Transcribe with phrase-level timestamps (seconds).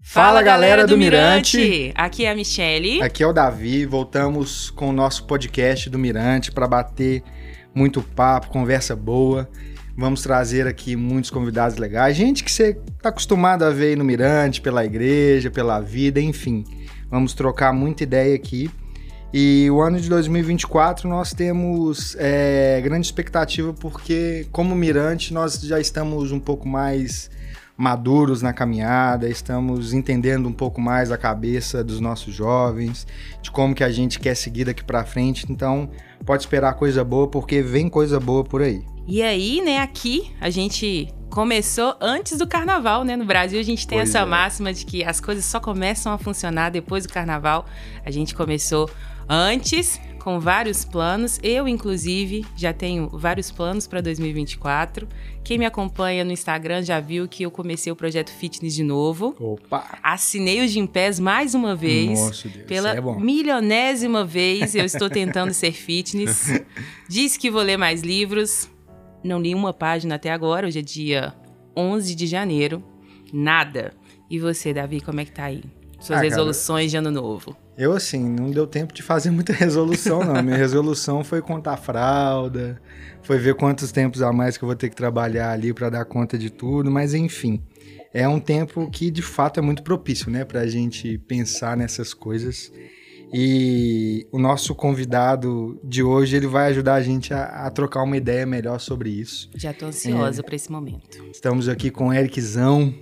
[0.00, 1.92] Fala, galera do Mirante.
[1.94, 3.02] Aqui é a Michele.
[3.02, 3.84] Aqui é o Davi.
[3.84, 7.22] Voltamos com o nosso podcast do Mirante para bater
[7.74, 9.48] muito papo, conversa boa.
[9.96, 14.04] Vamos trazer aqui muitos convidados legais, gente que você está acostumado a ver aí no
[14.04, 16.64] Mirante, pela igreja, pela vida, enfim.
[17.10, 18.70] Vamos trocar muita ideia aqui.
[19.34, 25.78] E o ano de 2024 nós temos é, grande expectativa porque, como Mirante, nós já
[25.80, 27.28] estamos um pouco mais
[27.78, 33.06] maduros na caminhada, estamos entendendo um pouco mais a cabeça dos nossos jovens,
[33.40, 35.46] de como que a gente quer seguir daqui para frente.
[35.48, 35.88] Então,
[36.26, 38.84] pode esperar coisa boa porque vem coisa boa por aí.
[39.06, 43.14] E aí, né, aqui a gente começou antes do carnaval, né?
[43.14, 44.24] No Brasil a gente tem pois essa é.
[44.24, 47.64] máxima de que as coisas só começam a funcionar depois do carnaval.
[48.04, 48.90] A gente começou
[49.28, 51.38] antes com vários planos.
[51.42, 55.08] Eu, inclusive, já tenho vários planos para 2024.
[55.48, 59.34] Quem me acompanha no Instagram já viu que eu comecei o projeto Fitness de novo.
[59.40, 59.98] Opa!
[60.02, 62.20] Assinei o Gympass mais uma vez.
[62.20, 66.48] Nossa, Deus, pela é milionésima vez eu estou tentando ser fitness.
[67.08, 68.68] Disse que vou ler mais livros.
[69.24, 70.66] Não li uma página até agora.
[70.66, 71.34] Hoje é dia
[71.74, 72.84] 11 de janeiro.
[73.32, 73.94] Nada.
[74.28, 75.62] E você, Davi, como é que tá aí?
[75.98, 77.56] Suas ah, resoluções cara, de ano novo.
[77.78, 80.42] Eu, assim, não deu tempo de fazer muita resolução, não.
[80.42, 82.82] Minha resolução foi contar fralda,
[83.22, 86.04] foi ver quantos tempos a mais que eu vou ter que trabalhar ali para dar
[86.04, 87.62] conta de tudo, mas enfim.
[88.12, 92.12] É um tempo que de fato é muito propício, né, para a gente pensar nessas
[92.12, 92.72] coisas.
[93.32, 98.16] E o nosso convidado de hoje ele vai ajudar a gente a, a trocar uma
[98.16, 99.50] ideia melhor sobre isso.
[99.54, 101.22] Já estou ansiosa é, para esse momento.
[101.30, 102.92] Estamos aqui com o Ericzão,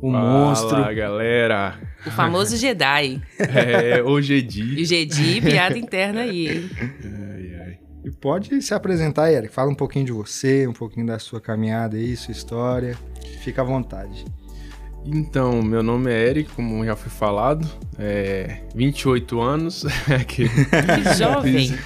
[0.00, 0.70] o Fala, monstro.
[0.70, 1.78] Fala, galera.
[2.06, 3.20] O famoso Jedi.
[3.38, 4.80] é, o Jedi.
[4.80, 6.70] O Jedi, piada interna aí, hein?
[6.80, 7.78] Ai, ai.
[8.04, 9.52] E pode se apresentar, Eric.
[9.52, 12.96] Fala um pouquinho de você, um pouquinho da sua caminhada aí, sua história.
[13.40, 14.24] Fica à vontade.
[15.04, 17.66] Então, meu nome é Eric, como já foi falado,
[17.98, 19.84] é 28 anos.
[20.28, 21.78] que, que jovem!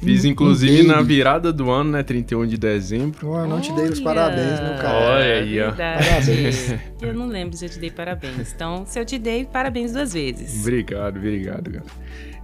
[0.00, 2.02] Fiz, fiz inclusive na virada do ano, né?
[2.02, 3.28] 31 de dezembro.
[3.28, 4.98] Oh, eu não te dei os parabéns, meu cara.
[4.98, 5.72] Olha aí, ó.
[5.72, 6.74] Parabéns.
[7.02, 8.52] Eu não lembro se eu te dei parabéns.
[8.54, 10.60] Então, se eu te dei, parabéns duas vezes.
[10.60, 11.84] Obrigado, obrigado, cara.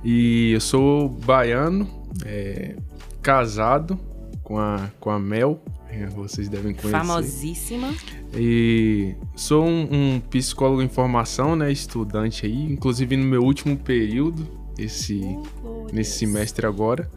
[0.04, 1.88] E eu sou baiano,
[2.24, 2.76] é,
[3.22, 3.98] casado
[4.42, 6.90] com a, com a Mel, é, vocês devem conhecer.
[6.90, 7.92] Famosíssima.
[8.34, 11.72] E sou um, um, psicólogo em formação, né?
[11.72, 14.46] Estudante aí, inclusive no meu último período,
[14.78, 15.20] esse,
[15.64, 17.10] oh, nesse semestre agora.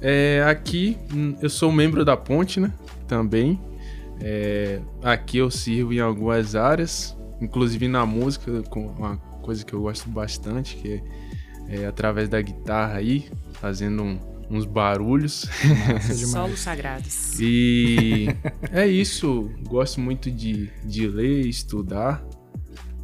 [0.00, 2.72] É, aqui hum, eu sou membro da Ponte, né?
[3.08, 3.60] Também.
[4.20, 9.82] É, aqui eu sirvo em algumas áreas, inclusive na música, com uma coisa que eu
[9.82, 11.02] gosto bastante, que
[11.68, 13.28] é, é através da guitarra aí,
[13.60, 15.46] fazendo um uns barulhos.
[16.30, 17.38] Solos sagrados.
[17.40, 18.28] E
[18.72, 19.50] é isso.
[19.64, 22.24] Gosto muito de, de ler, estudar.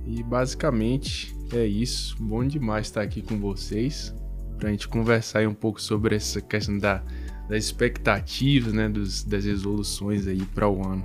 [0.07, 2.17] E basicamente é isso.
[2.21, 4.15] Bom demais estar aqui com vocês.
[4.63, 7.03] Pra gente conversar um pouco sobre essa questão da,
[7.49, 8.89] das expectativas, né?
[8.89, 11.05] Dos, das resoluções aí para o ano.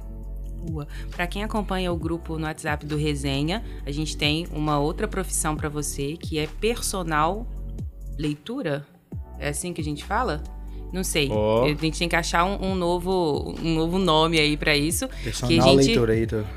[1.09, 5.56] Para quem acompanha o grupo no WhatsApp do Resenha, a gente tem uma outra profissão
[5.56, 7.47] para você que é personal
[8.16, 8.85] leitura.
[9.40, 10.44] É assim que a gente fala?
[10.91, 11.29] Não sei.
[11.31, 11.63] Oh.
[11.63, 15.07] A gente tem que achar um, um, novo, um novo nome aí para isso.
[15.23, 15.99] Personal que a gente.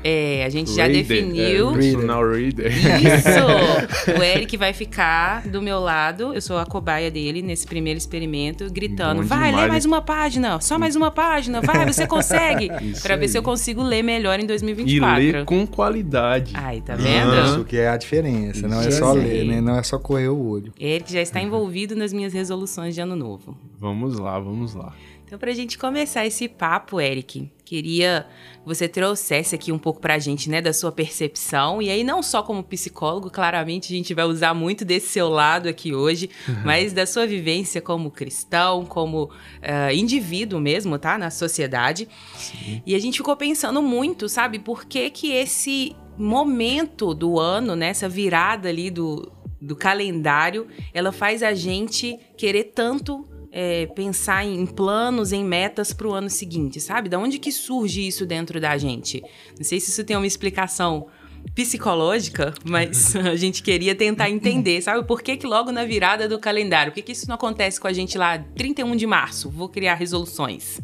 [0.03, 1.71] É, a gente já definiu.
[1.71, 2.71] É, personal reader.
[2.71, 4.11] Isso!
[4.17, 6.33] o Eric vai ficar do meu lado.
[6.33, 9.65] Eu sou a cobaia dele nesse primeiro experimento, gritando: Bom vai, demais.
[9.65, 12.69] lê mais uma página, só mais uma página, vai, você consegue.
[13.01, 15.21] para ver se eu consigo ler melhor em 2024.
[15.21, 16.53] E ler com qualidade.
[16.55, 17.33] Ai, tá vendo?
[17.45, 18.67] Isso que é a diferença.
[18.67, 19.61] Não é só ler, né?
[19.61, 20.73] Não é só correr o olho.
[20.79, 23.57] Eric já está envolvido nas minhas resoluções de ano novo.
[23.79, 24.93] Vamos lá, vamos lá.
[25.31, 28.27] Então, para a gente começar esse papo, Eric, queria
[28.61, 31.81] que você trouxesse aqui um pouco para a gente, né, da sua percepção.
[31.81, 35.69] E aí, não só como psicólogo, claramente a gente vai usar muito desse seu lado
[35.69, 36.63] aqui hoje, uhum.
[36.65, 41.17] mas da sua vivência como cristão, como uh, indivíduo mesmo, tá?
[41.17, 42.09] Na sociedade.
[42.35, 42.83] Sim.
[42.85, 47.87] E a gente ficou pensando muito, sabe, por que que esse momento do ano, né,
[47.87, 49.31] essa virada ali do,
[49.61, 56.07] do calendário, ela faz a gente querer tanto é, pensar em planos, em metas para
[56.07, 57.09] o ano seguinte, sabe?
[57.09, 59.21] Da onde que surge isso dentro da gente?
[59.57, 61.07] Não sei se isso tem uma explicação
[61.53, 65.05] psicológica, mas a gente queria tentar entender, sabe?
[65.05, 66.91] Por que, que logo na virada do calendário?
[66.91, 69.49] Por que, que isso não acontece com a gente lá 31 de março?
[69.49, 70.79] Vou criar resoluções.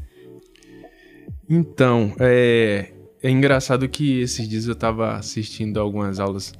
[1.50, 2.92] Então, é,
[3.24, 6.54] é engraçado que esses dias eu estava assistindo algumas aulas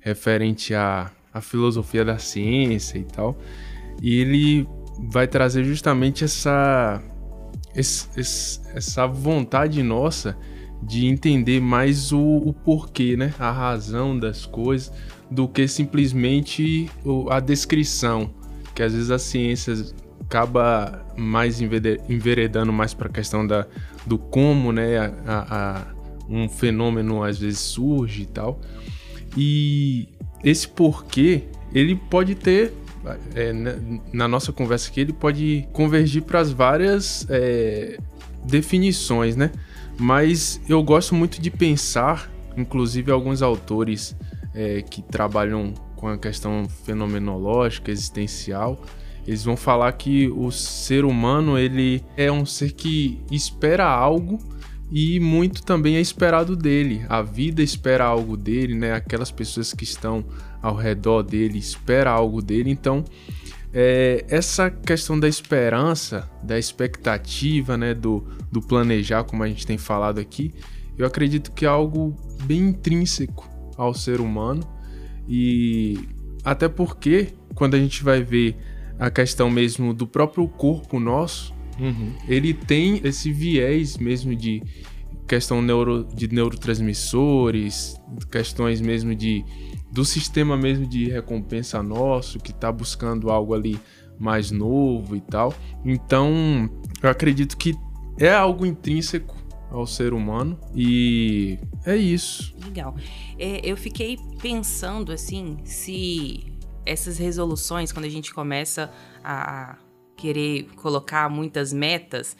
[0.00, 3.38] referente à, à filosofia da ciência e tal,
[4.00, 4.66] e ele
[5.08, 7.02] vai trazer justamente essa,
[7.74, 10.36] esse, essa vontade nossa
[10.82, 13.34] de entender mais o, o porquê, né?
[13.38, 14.92] A razão das coisas,
[15.30, 16.90] do que simplesmente
[17.30, 18.30] a descrição,
[18.74, 19.74] que às vezes a ciência
[20.20, 23.66] acaba mais enveredando mais para a questão da,
[24.06, 24.96] do como, né?
[24.98, 28.60] A, a, um fenômeno às vezes surge e tal.
[29.36, 30.08] E
[30.42, 32.72] esse porquê, ele pode ter
[33.34, 33.52] é,
[34.12, 37.98] na nossa conversa aqui, ele pode convergir para as várias é,
[38.44, 39.50] definições, né?
[39.98, 44.16] Mas eu gosto muito de pensar, inclusive alguns autores
[44.54, 48.80] é, que trabalham com a questão fenomenológica, existencial,
[49.26, 54.38] eles vão falar que o ser humano ele é um ser que espera algo
[54.90, 57.04] e muito também é esperado dele.
[57.08, 58.92] A vida espera algo dele, né?
[58.92, 60.24] Aquelas pessoas que estão
[60.62, 62.70] ao redor dele espera algo dele.
[62.70, 63.04] Então,
[63.72, 69.78] é, essa questão da esperança, da expectativa, né, do, do planejar, como a gente tem
[69.78, 70.52] falado aqui,
[70.98, 74.62] eu acredito que é algo bem intrínseco ao ser humano
[75.28, 75.98] e
[76.44, 78.56] até porque quando a gente vai ver
[78.98, 82.12] a questão mesmo do próprio corpo nosso, Uhum.
[82.28, 84.62] Ele tem esse viés mesmo de
[85.26, 87.96] questão neuro, de neurotransmissores,
[88.30, 89.44] questões mesmo de
[89.90, 93.78] do sistema mesmo de recompensa nosso, que está buscando algo ali
[94.18, 95.54] mais novo e tal.
[95.84, 96.70] Então,
[97.02, 97.74] eu acredito que
[98.18, 99.36] é algo intrínseco
[99.70, 102.54] ao ser humano e é isso.
[102.64, 102.94] Legal.
[103.38, 106.52] É, eu fiquei pensando assim, se
[106.84, 108.90] essas resoluções, quando a gente começa
[109.24, 109.76] a
[110.16, 112.36] querer colocar muitas metas,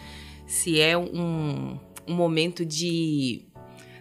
[0.46, 3.46] se é um, um momento de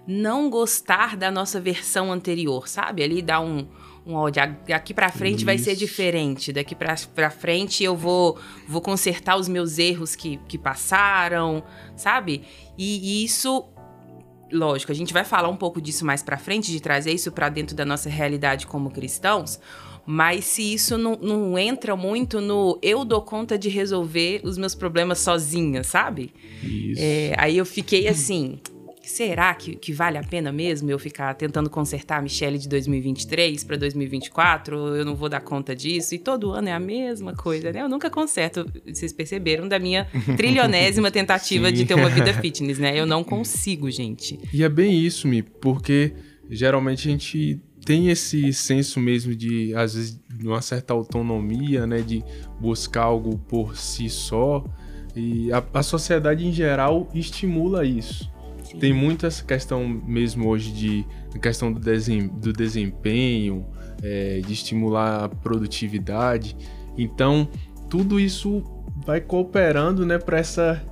[0.09, 3.03] não gostar da nossa versão anterior, sabe?
[3.03, 3.67] Ali dá um,
[4.03, 4.41] um ódio.
[4.67, 5.45] Daqui para frente isso.
[5.45, 6.51] vai ser diferente.
[6.51, 8.35] Daqui para frente eu vou
[8.67, 11.63] vou consertar os meus erros que, que passaram,
[11.95, 12.41] sabe?
[12.75, 13.65] E, e isso
[14.51, 17.47] lógico, a gente vai falar um pouco disso mais para frente, de trazer isso para
[17.49, 19.59] dentro da nossa realidade como cristãos,
[20.07, 24.73] mas se isso não, não entra muito no eu dou conta de resolver os meus
[24.73, 26.33] problemas sozinha, sabe?
[26.63, 26.99] Isso.
[26.99, 28.59] É, aí eu fiquei assim.
[29.09, 33.63] Será que, que vale a pena mesmo eu ficar tentando consertar a Michelle de 2023
[33.63, 34.95] para 2024?
[34.95, 36.13] Eu não vou dar conta disso.
[36.13, 37.81] E todo ano é a mesma coisa, né?
[37.81, 40.07] Eu nunca conserto, vocês perceberam, da minha
[40.37, 42.97] trilionésima tentativa de ter uma vida fitness, né?
[42.97, 44.39] Eu não consigo, gente.
[44.53, 46.13] E é bem isso, Mi, porque
[46.47, 52.01] geralmente a gente tem esse senso mesmo de, às vezes, de uma certa autonomia, né?
[52.01, 52.23] De
[52.61, 54.63] buscar algo por si só.
[55.15, 58.31] E a, a sociedade em geral estimula isso.
[58.69, 58.77] Sim.
[58.77, 61.05] Tem muito essa questão mesmo hoje de
[61.39, 63.65] questão do, desem, do desempenho,
[64.03, 66.55] é, de estimular a produtividade.
[66.97, 67.49] Então,
[67.89, 68.63] tudo isso
[69.05, 70.85] vai cooperando, né, para essa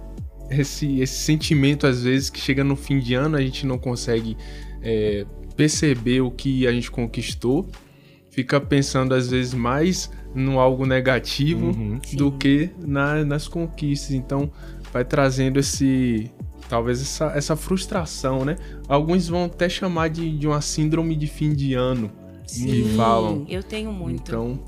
[0.50, 4.38] esse, esse sentimento às vezes que chega no fim de ano a gente não consegue
[4.81, 5.25] é,
[5.57, 7.68] perceber o que a gente conquistou,
[8.31, 14.12] fica pensando às vezes mais no algo negativo uhum, do que na, nas conquistas.
[14.12, 14.51] Então,
[14.94, 16.31] vai trazendo esse
[16.69, 18.56] talvez essa, essa frustração, né?
[18.88, 22.12] Alguns vão até chamar de, de uma síndrome de fim de ano
[22.48, 23.46] Sim, falam.
[23.50, 24.22] Eu tenho muito.
[24.22, 24.60] Então.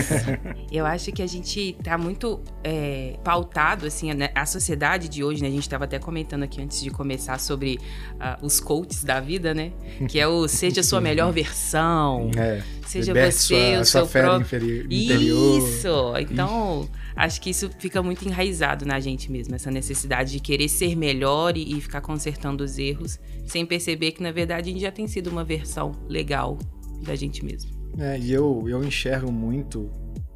[0.72, 4.30] eu acho que a gente tá muito é, pautado, assim, né?
[4.34, 5.48] a sociedade de hoje, né?
[5.48, 7.78] A gente tava até comentando aqui antes de começar sobre
[8.14, 9.72] uh, os coaches da vida, né?
[10.08, 12.30] Que é o seja a sua melhor versão.
[12.36, 12.62] É.
[12.86, 14.86] Seja você sua, o seu próprio.
[14.90, 15.58] Interior.
[15.58, 16.14] Isso!
[16.18, 16.88] Então.
[16.90, 16.99] Ixi.
[17.14, 21.56] Acho que isso fica muito enraizado na gente mesmo, essa necessidade de querer ser melhor
[21.56, 25.28] e, ficar consertando os erros, sem perceber que na verdade a gente já tem sido
[25.28, 26.58] uma versão legal
[27.02, 27.70] da gente mesmo.
[27.98, 29.90] É, e eu, eu enxergo muito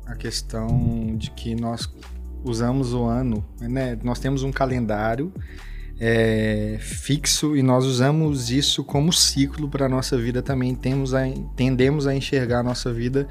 [0.07, 1.89] a questão de que nós
[2.45, 3.99] usamos o ano, né?
[4.03, 5.33] Nós temos um calendário
[5.99, 10.75] é, fixo e nós usamos isso como ciclo para a nossa vida também.
[10.75, 11.23] Temos a,
[11.57, 13.27] tendemos a enxergar a nossa vida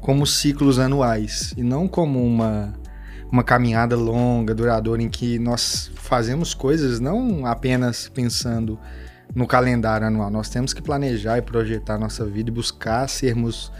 [0.00, 2.74] como ciclos anuais e não como uma,
[3.30, 8.78] uma caminhada longa, duradoura, em que nós fazemos coisas não apenas pensando
[9.34, 10.30] no calendário anual.
[10.30, 13.70] Nós temos que planejar e projetar nossa vida e buscar sermos,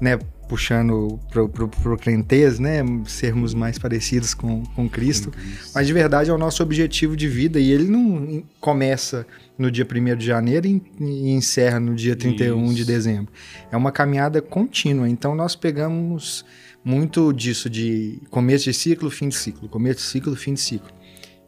[0.00, 0.18] né,
[0.50, 5.32] puxando pro, pro, pro crentez, né, sermos mais parecidos com, com Cristo.
[5.72, 9.24] Mas de verdade é o nosso objetivo de vida e ele não começa
[9.56, 12.74] no dia 1 de janeiro e, e encerra no dia 31 Isso.
[12.74, 13.32] de dezembro.
[13.70, 15.08] É uma caminhada contínua.
[15.08, 16.44] Então nós pegamos
[16.84, 20.90] muito disso de começo de ciclo, fim de ciclo, começo de ciclo, fim de ciclo.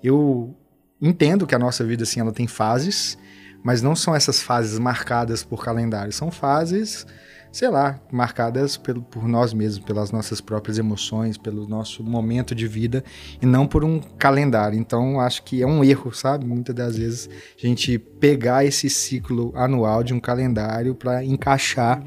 [0.01, 0.55] Eu
[1.01, 3.19] entendo que a nossa vida assim ela tem fases
[3.65, 7.05] Mas não são essas fases marcadas por calendário, são fases,
[7.53, 12.67] sei lá, marcadas pelo, por nós mesmos, pelas nossas próprias emoções, pelo nosso momento de
[12.67, 13.05] vida
[13.41, 14.79] e não por um calendário.
[14.79, 16.47] Então, acho que é um erro, sabe?
[16.47, 17.29] Muitas das vezes
[17.63, 22.03] a gente pegar esse ciclo anual de um calendário para encaixar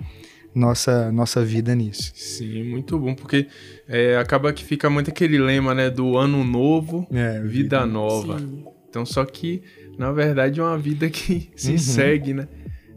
[0.55, 2.11] nossa, nossa vida nisso.
[2.15, 3.47] Sim, muito bom, porque
[3.87, 8.39] é, acaba que fica muito aquele lema, né, do ano novo, é, vida, vida, nova.
[8.39, 8.65] Sim.
[8.89, 9.61] Então, só que,
[9.97, 11.77] na verdade, é uma vida que se uhum.
[11.77, 12.47] segue, né?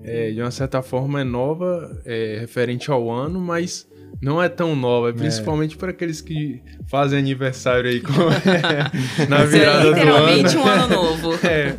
[0.09, 3.87] É, de uma certa forma é nova, é, referente ao ano, mas
[4.21, 5.79] não é tão nova, é principalmente é.
[5.79, 8.13] para aqueles que fazem aniversário aí com...
[9.29, 9.97] na virada do ano.
[9.97, 11.39] Literalmente um ano novo.
[11.49, 11.75] É.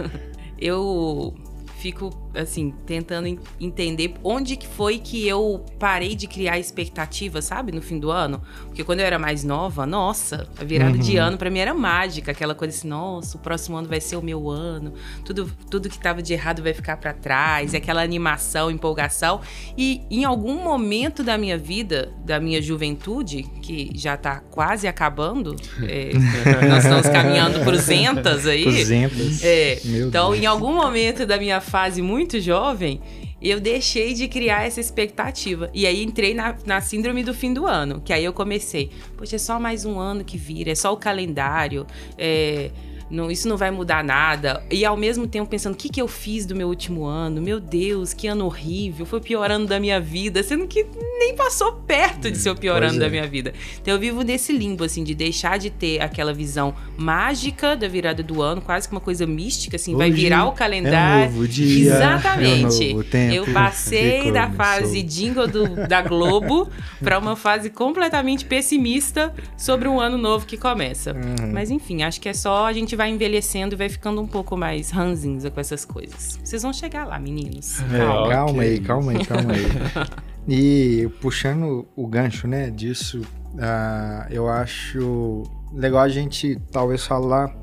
[0.59, 1.33] Eu
[1.79, 7.81] fico assim, tentando entender onde que foi que eu parei de criar expectativa, sabe, no
[7.81, 8.41] fim do ano.
[8.65, 10.99] Porque quando eu era mais nova, nossa, a virada uhum.
[10.99, 14.15] de ano para mim era mágica, aquela coisa assim, nossa, o próximo ano vai ser
[14.15, 14.93] o meu ano,
[15.25, 19.41] tudo, tudo que tava de errado vai ficar para trás, aquela animação, empolgação.
[19.77, 25.55] E em algum momento da minha vida, da minha juventude, que já tá quase acabando,
[25.83, 26.11] é,
[26.67, 28.63] nós estamos caminhando por zentas aí.
[28.63, 29.43] Cruzentas.
[29.43, 30.43] É, então, Deus.
[30.43, 32.99] em algum momento da minha fase muito muito jovem,
[33.41, 35.69] eu deixei de criar essa expectativa.
[35.73, 39.37] E aí entrei na, na síndrome do fim do ano, que aí eu comecei, poxa,
[39.37, 42.71] é só mais um ano que vira, é só o calendário, é
[43.09, 44.63] não, isso não vai mudar nada.
[44.69, 47.41] E ao mesmo tempo pensando, o que, que eu fiz do meu último ano?
[47.41, 50.85] Meu Deus, que ano horrível, foi o pior ano da minha vida, sendo que
[51.17, 52.99] nem passou perto de ser o pior ano é.
[52.99, 53.53] da minha vida.
[53.81, 58.21] Então eu vivo nesse limbo, assim, de deixar de ter aquela visão mágica da virada
[58.21, 61.25] do ano, quase que uma coisa mística, assim, Hoje vai virar o calendário.
[61.25, 62.83] É um novo dia, Exatamente.
[62.83, 66.69] É um novo tempo, eu passei da fase jingle do, da Globo
[67.01, 71.13] para uma fase completamente pessimista sobre um ano novo que começa.
[71.13, 71.51] Uhum.
[71.53, 74.57] Mas enfim, acho que é só a gente vai envelhecendo e vai ficando um pouco
[74.57, 76.37] mais ranzinza com essas coisas.
[76.43, 77.79] Vocês vão chegar lá, meninos.
[77.93, 78.29] É, calma.
[78.29, 79.65] calma aí, calma aí, calma aí.
[80.45, 83.21] e puxando o gancho, né, disso,
[83.53, 87.55] uh, eu acho legal a gente talvez falar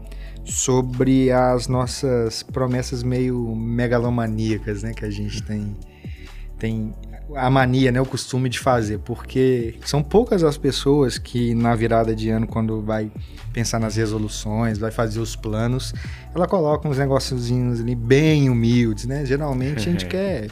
[0.43, 5.77] sobre as nossas promessas meio megalomaníacas, né, que a gente tem
[6.59, 6.95] tem
[7.35, 12.15] a mania, né, o costume de fazer, porque são poucas as pessoas que na virada
[12.15, 13.11] de ano, quando vai
[13.53, 15.93] pensar nas resoluções, vai fazer os planos,
[16.35, 19.25] ela coloca uns negóciozinhos ali bem humildes, né?
[19.25, 20.49] Geralmente a gente quer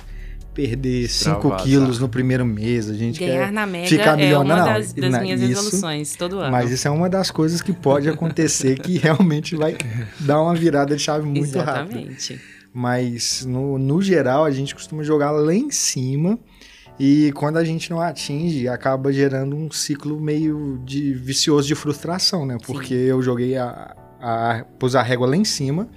[0.54, 4.62] perder 5 quilos no primeiro mês, a gente Ganhar quer na média ficar milionário.
[4.62, 6.52] É uma das, das minhas isso, resoluções todo ano.
[6.52, 9.76] Mas isso é uma das coisas que pode acontecer que realmente vai
[10.20, 11.98] dar uma virada de chave muito rápida.
[12.00, 12.40] Exatamente.
[12.72, 16.38] Mas no, no geral a gente costuma jogar lá em cima
[16.98, 22.46] e quando a gente não atinge, acaba gerando um ciclo meio de vicioso de frustração,
[22.46, 22.56] né?
[22.64, 23.00] Porque Sim.
[23.00, 24.64] eu joguei a, a.
[24.78, 25.88] pus a régua lá em cima,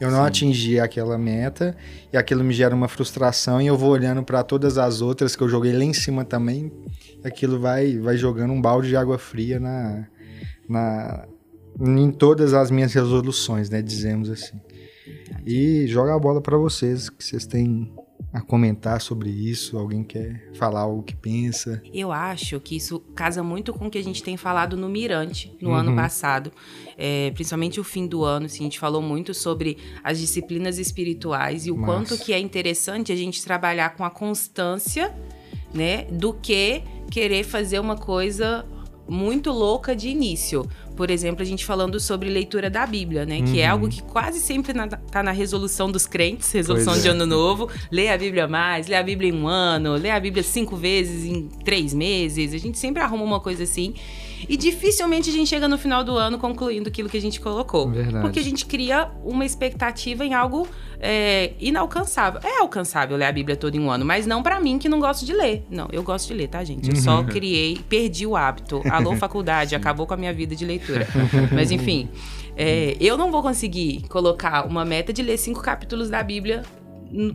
[0.00, 0.26] eu não Sim.
[0.26, 1.76] atingi aquela meta,
[2.12, 5.42] e aquilo me gera uma frustração, e eu vou olhando para todas as outras que
[5.42, 6.72] eu joguei lá em cima também,
[7.22, 10.08] e aquilo vai, vai jogando um balde de água fria na,
[10.68, 11.28] na,
[11.78, 13.80] em todas as minhas resoluções, né?
[13.80, 14.60] Dizemos assim.
[15.46, 17.92] E joga a bola para vocês, que vocês têm
[18.32, 19.76] a comentar sobre isso?
[19.76, 21.82] Alguém quer falar algo que pensa?
[21.92, 25.56] Eu acho que isso casa muito com o que a gente tem falado no Mirante
[25.60, 25.76] no uhum.
[25.76, 26.52] ano passado.
[26.96, 31.66] É, principalmente o fim do ano, assim, a gente falou muito sobre as disciplinas espirituais
[31.66, 31.92] e o Massa.
[31.92, 35.14] quanto que é interessante a gente trabalhar com a constância,
[35.74, 38.64] né, do que querer fazer uma coisa
[39.10, 40.68] muito louca de início
[41.00, 43.38] por exemplo, a gente falando sobre leitura da Bíblia, né?
[43.38, 43.44] Uhum.
[43.46, 47.08] Que é algo que quase sempre na, tá na resolução dos crentes, resolução pois de
[47.08, 47.12] é.
[47.12, 47.70] ano novo.
[47.90, 51.24] Lê a Bíblia mais, lê a Bíblia em um ano, lê a Bíblia cinco vezes
[51.24, 52.52] em três meses.
[52.52, 53.94] A gente sempre arruma uma coisa assim.
[54.48, 57.90] E dificilmente a gente chega no final do ano concluindo aquilo que a gente colocou.
[57.90, 58.22] Verdade.
[58.22, 60.68] Porque a gente cria uma expectativa em algo
[61.00, 62.40] é, inalcançável.
[62.42, 65.00] É alcançável ler a Bíblia toda em um ano, mas não para mim que não
[65.00, 65.64] gosto de ler.
[65.70, 66.88] Não, eu gosto de ler, tá, gente?
[66.88, 67.26] Eu só uhum.
[67.28, 68.82] criei, perdi o hábito.
[68.90, 71.06] Alô, faculdade, acabou com a minha vida de leitura.
[71.52, 72.08] Mas enfim,
[72.56, 76.62] é, eu não vou conseguir colocar uma meta de ler cinco capítulos da Bíblia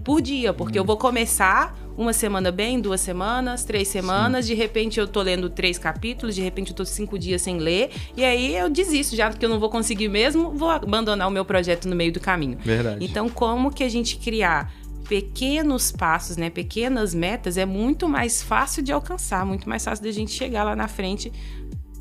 [0.03, 4.53] por dia, porque eu vou começar uma semana bem, duas semanas, três semanas, Sim.
[4.53, 7.89] de repente eu tô lendo três capítulos, de repente eu tô cinco dias sem ler,
[8.17, 11.45] e aí eu desisto, já que eu não vou conseguir mesmo, vou abandonar o meu
[11.45, 12.57] projeto no meio do caminho.
[12.61, 13.03] Verdade.
[13.03, 14.73] Então, como que a gente criar
[15.07, 20.11] pequenos passos, né, pequenas metas, é muito mais fácil de alcançar, muito mais fácil da
[20.11, 21.31] gente chegar lá na frente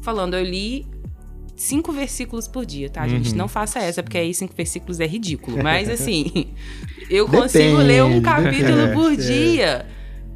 [0.03, 0.87] falando, eu li
[1.57, 3.31] cinco versículos por dia, tá, gente?
[3.31, 3.37] Uhum.
[3.37, 5.63] Não faça essa, porque aí cinco versículos é ridículo.
[5.63, 6.49] Mas assim,
[7.11, 7.85] eu consigo Depende.
[7.85, 9.17] ler um capítulo por é.
[9.17, 9.87] dia.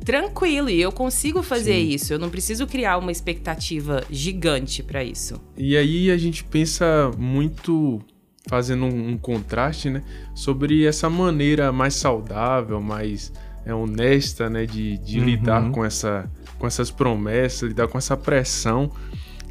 [0.05, 1.89] Tranquilo, e eu consigo fazer Sim.
[1.89, 2.13] isso.
[2.13, 5.39] Eu não preciso criar uma expectativa gigante para isso.
[5.57, 8.01] E aí a gente pensa muito
[8.49, 10.03] fazendo um, um, contraste, né,
[10.35, 13.31] sobre essa maneira mais saudável, mais
[13.67, 15.27] é, honesta, né, de, de uhum.
[15.27, 18.91] lidar com, essa, com essas promessas, lidar com essa pressão.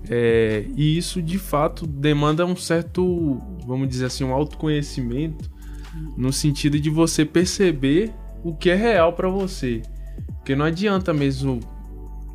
[0.09, 5.49] É, e isso de fato demanda um certo, vamos dizer assim, um autoconhecimento
[6.15, 9.81] no sentido de você perceber o que é real para você.
[10.37, 11.59] Porque não adianta mesmo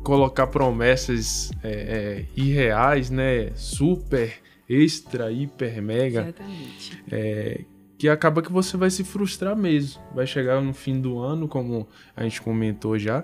[0.03, 3.51] colocar promessas é, é, irreais, né?
[3.55, 4.33] Super,
[4.69, 6.21] extra, hiper, mega.
[6.21, 7.03] Exatamente.
[7.09, 7.61] É,
[7.97, 10.01] que acaba que você vai se frustrar mesmo.
[10.13, 13.23] Vai chegar no fim do ano, como a gente comentou já,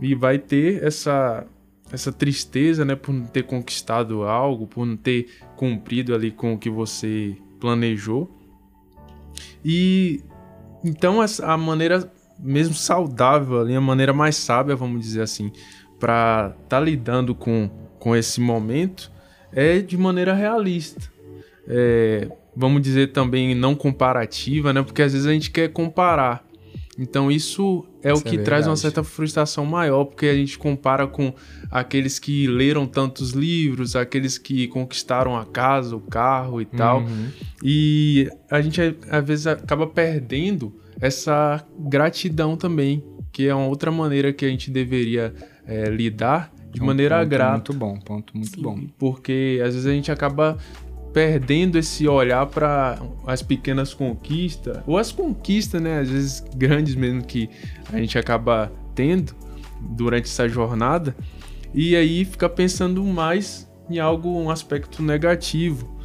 [0.00, 1.46] e vai ter essa
[1.92, 6.58] essa tristeza, né, por não ter conquistado algo, por não ter cumprido ali com o
[6.58, 8.30] que você planejou.
[9.64, 10.22] E
[10.84, 15.50] então a maneira mesmo saudável, ali, a maneira mais sábia, vamos dizer assim,
[15.98, 19.10] para estar tá lidando com, com esse momento
[19.52, 21.10] é de maneira realista.
[21.66, 24.82] É, vamos dizer também não comparativa, né?
[24.82, 26.44] Porque às vezes a gente quer comparar.
[26.98, 30.58] Então isso é isso o que é traz uma certa frustração maior, porque a gente
[30.58, 31.34] compara com
[31.70, 37.00] aqueles que leram tantos livros, aqueles que conquistaram a casa, o carro e tal.
[37.00, 37.28] Uhum.
[37.62, 44.32] E a gente às vezes acaba perdendo essa gratidão também, que é uma outra maneira
[44.32, 45.34] que a gente deveria
[45.66, 47.72] é, lidar de um maneira grata.
[47.72, 48.62] Muito bom, ponto muito Sim.
[48.62, 48.80] bom.
[48.98, 50.56] Porque às vezes a gente acaba
[51.16, 57.24] perdendo esse olhar para as pequenas conquistas, ou as conquistas, né, às vezes grandes mesmo
[57.24, 57.48] que
[57.90, 59.34] a gente acaba tendo
[59.80, 61.16] durante essa jornada,
[61.72, 65.98] e aí fica pensando mais em algo, um aspecto negativo.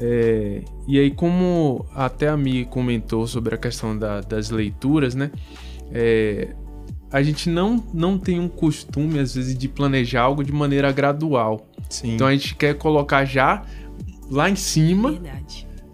[0.00, 5.30] É, e aí, como até a Mi comentou sobre a questão da, das leituras, né?
[5.92, 6.54] É,
[7.12, 11.68] a gente não, não tem um costume, às vezes, de planejar algo de maneira gradual.
[11.90, 12.14] Sim.
[12.14, 13.62] Então a gente quer colocar já
[14.34, 15.18] lá em cima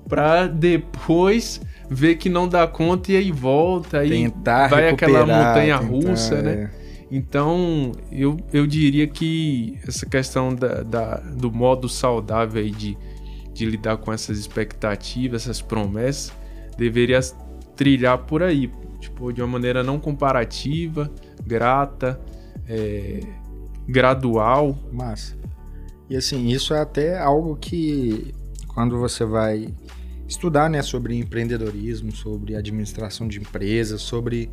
[0.08, 3.98] para depois ver que não dá conta e aí volta.
[3.98, 6.70] Aí tentar vai aquela montanha tentar, russa, né?
[6.74, 6.80] É.
[7.12, 12.96] Então, eu, eu diria que essa questão da, da, do modo saudável aí de,
[13.52, 16.32] de lidar com essas expectativas, essas promessas,
[16.78, 17.18] deveria
[17.74, 18.70] trilhar por aí
[19.00, 21.10] tipo, de uma maneira não comparativa,
[21.44, 22.20] grata,
[22.68, 23.20] é,
[23.88, 24.78] gradual.
[24.92, 25.39] Massa.
[26.10, 28.34] E assim, isso é até algo que
[28.66, 29.72] quando você vai
[30.26, 34.50] estudar, né, sobre empreendedorismo, sobre administração de empresas, sobre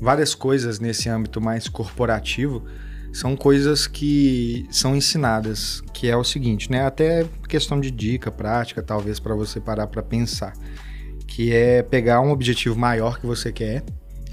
[0.00, 2.64] várias coisas nesse âmbito mais corporativo,
[3.12, 8.82] são coisas que são ensinadas, que é o seguinte, né, até questão de dica prática,
[8.82, 10.52] talvez para você parar para pensar
[11.28, 13.84] que é pegar um objetivo maior que você quer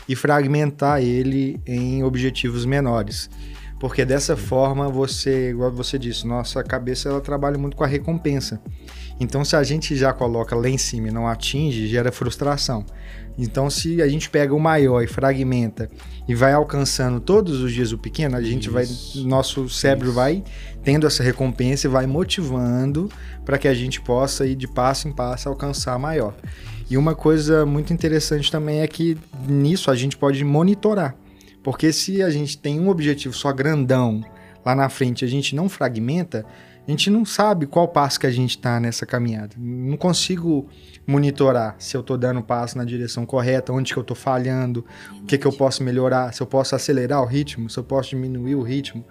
[0.09, 3.29] e fragmentar ele em objetivos menores.
[3.79, 8.61] Porque dessa forma você, igual você disse, nossa cabeça ela trabalha muito com a recompensa.
[9.19, 12.85] Então se a gente já coloca lá em cima e não atinge, gera frustração.
[13.37, 15.89] Então se a gente pega o maior e fragmenta
[16.27, 18.71] e vai alcançando todos os dias o pequeno, a gente Isso.
[18.71, 18.87] vai
[19.25, 20.15] nosso cérebro Isso.
[20.15, 20.43] vai
[20.83, 23.09] tendo essa recompensa e vai motivando
[23.43, 26.33] para que a gente possa ir de passo em passo alcançar maior.
[26.89, 31.15] E uma coisa muito interessante também é que nisso a gente pode monitorar.
[31.65, 34.23] Porque se a gente tem um objetivo só grandão
[34.63, 36.45] lá na frente, a gente não fragmenta,
[36.87, 39.55] a gente não sabe qual passo que a gente está nessa caminhada.
[39.57, 40.69] Não consigo
[41.07, 44.85] monitorar se eu estou dando passo na direção correta, onde que eu estou falhando,
[45.23, 48.11] o que, que eu posso melhorar, se eu posso acelerar o ritmo, se eu posso
[48.11, 49.03] diminuir o ritmo.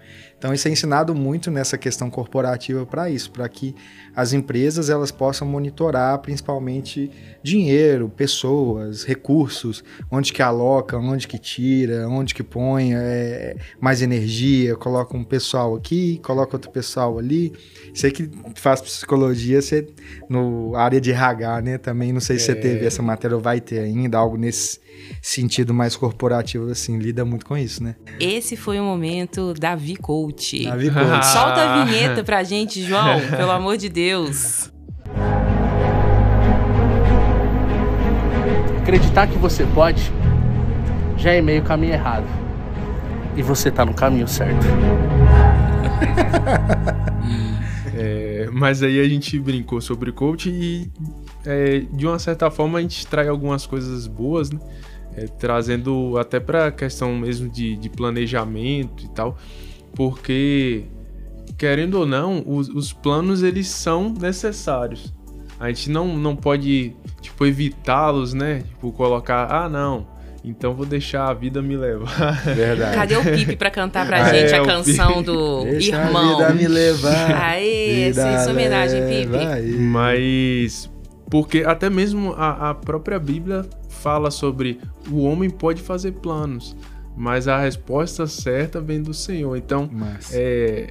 [0.44, 3.74] Então isso é ensinado muito nessa questão corporativa para isso, para que
[4.14, 7.10] as empresas elas possam monitorar principalmente
[7.42, 14.76] dinheiro, pessoas, recursos, onde que aloca, onde que tira, onde que põe é, mais energia,
[14.76, 17.50] coloca um pessoal aqui, coloca outro pessoal ali.
[17.94, 19.86] Você que faz psicologia, você
[20.28, 21.78] no área de RH, né?
[21.78, 22.54] Também não sei se é...
[22.54, 24.83] você teve essa matéria ou vai ter ainda algo nesse
[25.20, 27.96] sentido mais corporativo, assim, lida muito com isso, né?
[28.20, 30.64] Esse foi o momento Davi Coach.
[30.64, 31.26] Davi Coach.
[31.26, 34.70] Solta a vinheta pra gente, João, pelo amor de Deus.
[38.82, 40.12] Acreditar que você pode
[41.16, 42.26] já é meio caminho errado.
[43.34, 44.64] E você tá no caminho certo.
[48.56, 50.88] mas aí a gente brincou sobre coach e
[51.44, 54.60] é, de uma certa forma a gente traz algumas coisas boas, né?
[55.16, 59.36] É, trazendo até para a questão mesmo de, de, planejamento e tal,
[59.96, 60.84] porque
[61.58, 65.12] querendo ou não, os, os, planos eles são necessários.
[65.58, 68.60] A gente não, não pode tipo evitá-los, né?
[68.60, 70.06] Tipo colocar, ah não,
[70.44, 72.42] então vou deixar a vida me levar.
[72.44, 72.94] Verdade.
[72.94, 76.42] Cadê o Pipe para cantar pra ah, gente é, a canção do Deixa Irmão?
[76.42, 77.34] A vida me levar.
[77.34, 79.78] Aê, vida essa homenagem, Pipe.
[79.78, 80.90] Mas
[81.30, 84.78] Porque até mesmo a, a própria Bíblia fala sobre
[85.10, 86.76] o homem pode fazer planos,
[87.16, 89.56] mas a resposta certa vem do Senhor.
[89.56, 90.88] Então, Mas, é,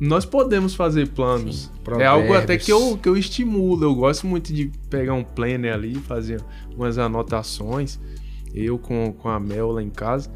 [0.00, 1.70] nós podemos fazer planos.
[1.98, 3.84] É algo até que eu, que eu estimulo.
[3.84, 6.42] Eu gosto muito de pegar um planner ali, fazer
[6.74, 8.00] umas anotações.
[8.54, 10.32] Eu com, com a Mel lá em casa.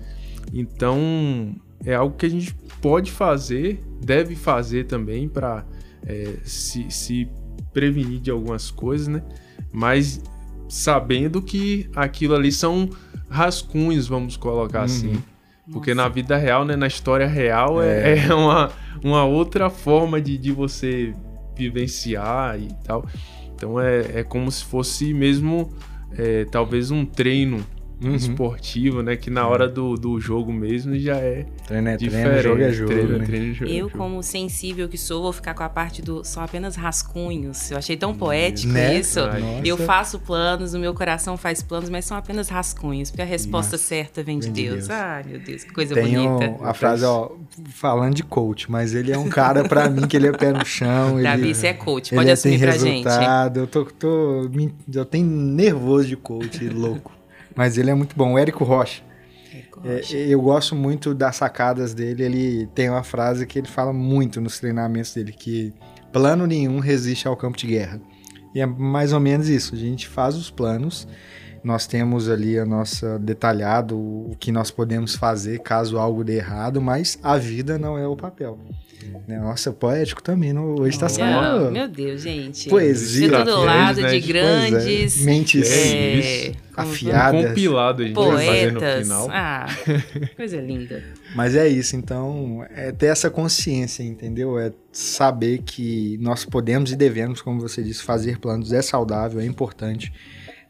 [0.52, 1.54] Então,
[1.85, 5.64] é algo que a gente pode fazer, deve fazer também para
[6.07, 7.28] é, se, se
[7.72, 9.22] prevenir de algumas coisas, né?
[9.72, 10.22] Mas
[10.68, 12.88] sabendo que aquilo ali são
[13.28, 15.22] rascunhos, vamos colocar assim.
[15.70, 18.70] Porque na vida real, né, na história real, é, é uma,
[19.04, 21.14] uma outra forma de, de você
[21.57, 23.07] vivenciar e tal.
[23.54, 25.72] Então é, é como se fosse mesmo,
[26.12, 27.64] é, talvez um treino
[28.01, 28.15] Uhum.
[28.15, 29.17] esportivo, né?
[29.17, 32.43] Que na hora do, do jogo mesmo já é treino é treino, diferente.
[32.43, 33.25] jogo é jogo, treino, né?
[33.25, 33.99] treino, jogo é Eu, jogo.
[33.99, 37.71] como sensível que sou, vou ficar com a parte do são apenas rascunhos.
[37.71, 38.99] Eu achei tão poético Né?
[38.99, 39.21] isso.
[39.21, 39.87] Ai, Eu Nossa.
[39.87, 43.85] faço planos, o meu coração faz planos, mas são apenas rascunhos, porque a resposta Nossa,
[43.85, 44.77] certa vem de vem de Deus.
[44.87, 44.91] Deus.
[44.91, 46.57] Ai, meu Deus, que coisa Tem bonita.
[46.65, 47.31] a frase, ó,
[47.75, 50.65] falando de coach, mas ele é um cara pra mim que ele é pé no
[50.65, 51.21] chão.
[51.23, 53.05] Davi, ele, você é coach, ele pode é- assumir tem pra gente.
[53.05, 53.61] resultado.
[53.61, 54.51] Eu tô, tô,
[54.95, 57.17] eu tenho nervoso de coach, louco.
[57.59, 58.35] Mas ele é muito bom.
[58.35, 59.03] O Érico Rocha.
[59.85, 62.23] É, eu gosto muito das sacadas dele.
[62.23, 65.75] Ele tem uma frase que ele fala muito nos treinamentos dele, que
[66.12, 68.01] plano nenhum resiste ao campo de guerra.
[68.55, 69.75] E é mais ou menos isso.
[69.75, 71.09] A gente faz os planos,
[71.64, 76.81] nós temos ali a nossa detalhado o que nós podemos fazer caso algo dê errado,
[76.81, 78.57] mas a vida não é o papel.
[79.27, 80.53] Nossa, poético também.
[80.53, 82.69] Não, hoje está saindo meu Deus, gente.
[82.69, 83.27] poesia.
[83.27, 84.09] Eu tô do Pois, lado né?
[84.09, 84.21] de é.
[84.21, 85.21] grandes.
[85.25, 86.59] mentes é, isso.
[86.75, 87.45] como- afiadas.
[87.45, 89.03] Um compilado a gente Poetas.
[89.03, 89.29] final.
[89.31, 89.67] Ah,
[90.37, 91.03] coisa linda.
[91.35, 94.59] Mas é isso, então, é ter essa consciência, entendeu?
[94.59, 98.73] É saber que nós podemos e devemos, como você disse, fazer planos.
[98.73, 100.13] É saudável, é importante.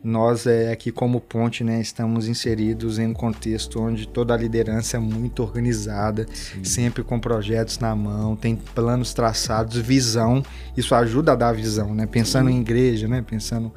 [0.02, 4.96] Nós, é, aqui como ponte, né, estamos inseridos em um contexto onde toda a liderança
[4.96, 6.24] é muito organizada,
[6.62, 10.42] sempre com projetos na mão, tem planos traçados, visão.
[10.76, 12.06] Isso ajuda a dar visão, né?
[12.06, 13.22] Pensando em igreja, né?
[13.22, 13.72] Pensando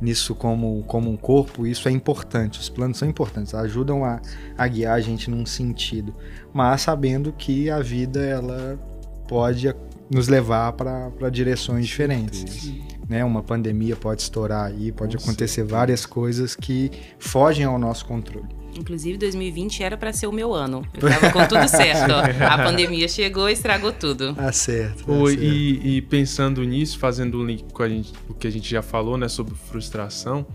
[0.00, 2.58] nisso como, como um corpo, isso é importante.
[2.58, 4.20] Os planos são importantes, ajudam a,
[4.56, 6.14] a guiar a gente num sentido,
[6.52, 8.78] mas sabendo que a vida ela
[9.26, 9.74] pode
[10.10, 12.72] nos levar para direções diferentes.
[13.08, 13.24] Né?
[13.24, 18.46] Uma pandemia pode estourar aí, pode Com acontecer várias coisas que fogem ao nosso controle.
[18.78, 20.84] Inclusive, 2020 era pra ser o meu ano.
[20.94, 22.12] Eu tava com tudo certo.
[22.12, 22.44] ó.
[22.44, 24.34] A pandemia chegou e estragou tudo.
[24.34, 25.04] Tá certo.
[25.04, 25.42] tá certo.
[25.42, 28.82] e, e pensando nisso, fazendo um link com a gente, o que a gente já
[28.82, 30.46] falou, né, sobre frustração,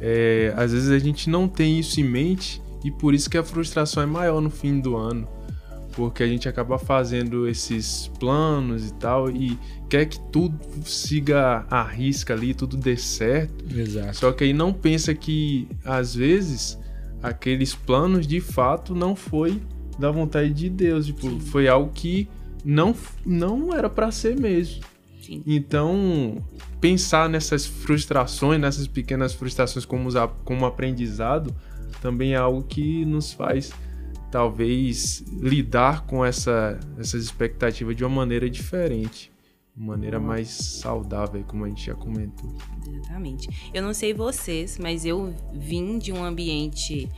[0.00, 3.42] é, às vezes a gente não tem isso em mente e por isso que a
[3.42, 5.28] frustração é maior no fim do ano.
[5.98, 9.58] Porque a gente acaba fazendo esses planos e tal e
[9.90, 13.64] quer que tudo siga a risca ali, tudo dê certo.
[13.76, 14.16] Exato.
[14.16, 16.78] Só que aí não pensa que, às vezes,
[17.20, 19.60] aqueles planos de fato não foi
[19.98, 21.06] da vontade de Deus.
[21.06, 21.40] Tipo, Sim.
[21.40, 22.28] foi algo que
[22.64, 22.94] não,
[23.26, 24.84] não era pra ser mesmo.
[25.20, 25.42] Sim.
[25.44, 26.36] Então,
[26.80, 30.08] pensar nessas frustrações, nessas pequenas frustrações como,
[30.44, 31.52] como aprendizado,
[32.00, 33.72] também é algo que nos faz,
[34.30, 39.32] talvez, lidar com essa, essas expectativas de uma maneira diferente.
[39.76, 42.52] Uma maneira mais saudável, como a gente já comentou.
[42.86, 43.70] Exatamente.
[43.72, 47.08] Eu não sei vocês, mas eu vim de um ambiente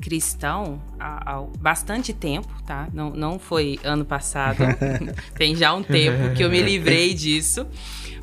[0.00, 2.88] cristão há, há bastante tempo, tá?
[2.92, 4.58] Não, não foi ano passado.
[5.36, 7.66] Tem já um tempo que eu me livrei disso.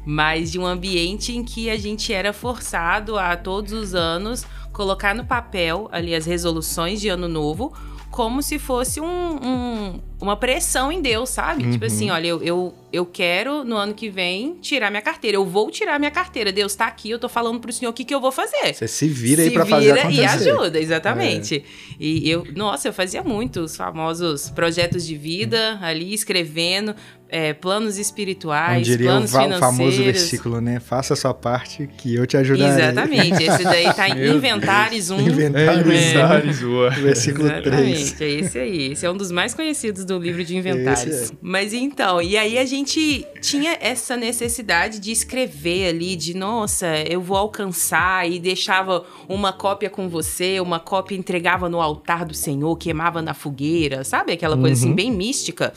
[0.06, 5.14] Mas de um ambiente em que a gente era forçado a todos os anos colocar
[5.14, 7.74] no papel ali as resoluções de ano novo
[8.14, 11.70] como se fosse um, um- uma pressão em Deus, sabe?
[11.72, 15.36] Tipo assim, olha, eu, eu, eu quero no ano que vem tirar minha carteira.
[15.38, 16.52] Eu vou tirar minha carteira.
[16.52, 18.74] Deus tá aqui, eu tô falando pro senhor o que, que eu vou fazer.
[18.74, 20.22] Você se vira aí Se para fazer vira acontecer.
[20.22, 21.64] e ajuda, exatamente.
[22.00, 26.96] E eu, nossa, eu fazia muito os famosos projetos de vida ali, escrevendo
[27.30, 29.78] é, planos espirituais, diria o planos va- financeiros.
[29.78, 30.80] famoso versículo, né?
[30.80, 32.90] Faça a sua parte que eu te ajudarei.
[32.90, 33.44] Exatamente.
[33.44, 35.20] Esse daí tá em Meu Inventares 1.
[35.20, 35.96] Inventário É.
[35.98, 36.90] Inventários, boa.
[36.94, 37.66] Versículo 3.
[37.66, 38.92] Exatamente, é esse aí.
[38.92, 41.32] Esse é um dos mais conhecidos do livro de inventários.
[41.32, 41.34] É.
[41.42, 47.22] Mas então, e aí a gente tinha essa necessidade de escrever ali, de nossa, eu
[47.22, 52.76] vou alcançar, e deixava uma cópia com você, uma cópia entregava no altar do Senhor,
[52.78, 54.32] queimava na fogueira, sabe?
[54.34, 54.96] Aquela coisa assim, Uhum.
[54.96, 55.74] bem mística.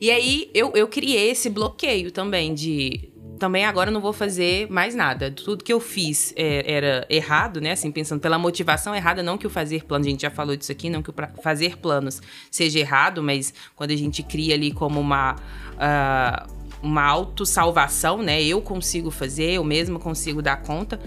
[0.00, 3.10] E aí eu, eu criei esse bloqueio também de.
[3.38, 5.30] Também agora não vou fazer mais nada.
[5.30, 7.72] Tudo que eu fiz é, era errado, né?
[7.72, 10.72] Assim, pensando pela motivação errada, não que o fazer planos, a gente já falou disso
[10.72, 12.20] aqui, não que o fazer planos
[12.50, 15.36] seja errado, mas quando a gente cria ali como uma.
[15.78, 16.46] ah,
[16.80, 18.40] uma autossalvação, né?
[18.42, 21.00] Eu consigo fazer, eu mesma consigo dar conta.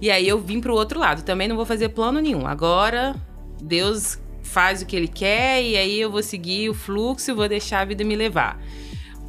[0.00, 1.22] E aí eu vim pro outro lado.
[1.22, 2.46] Também não vou fazer plano nenhum.
[2.46, 3.14] Agora,
[3.62, 7.48] Deus faz o que ele quer e aí eu vou seguir o fluxo e vou
[7.48, 8.60] deixar a vida me levar.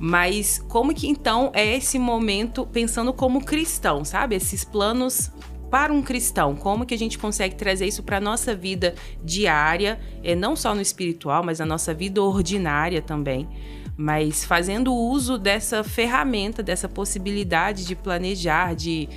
[0.06, 4.36] Mas como que então é esse momento pensando como cristão, sabe?
[4.36, 5.32] Esses planos
[5.72, 10.36] para um cristão, como que a gente consegue trazer isso para nossa vida diária, é
[10.36, 13.48] não só no espiritual, mas na nossa vida ordinária também,
[13.96, 19.08] mas fazendo uso dessa ferramenta, dessa possibilidade de planejar, de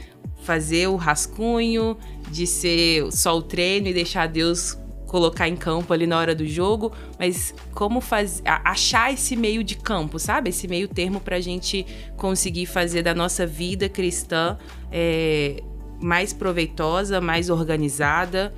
[0.42, 1.96] fazer o rascunho,
[2.30, 4.78] de ser só o treino e deixar Deus
[5.16, 9.74] colocar em campo ali na hora do jogo, mas como fazer, achar esse meio de
[9.74, 10.50] campo, sabe?
[10.50, 11.86] Esse meio termo para a gente
[12.18, 14.58] conseguir fazer da nossa vida cristã
[14.92, 15.62] é,
[15.98, 18.52] mais proveitosa, mais organizada,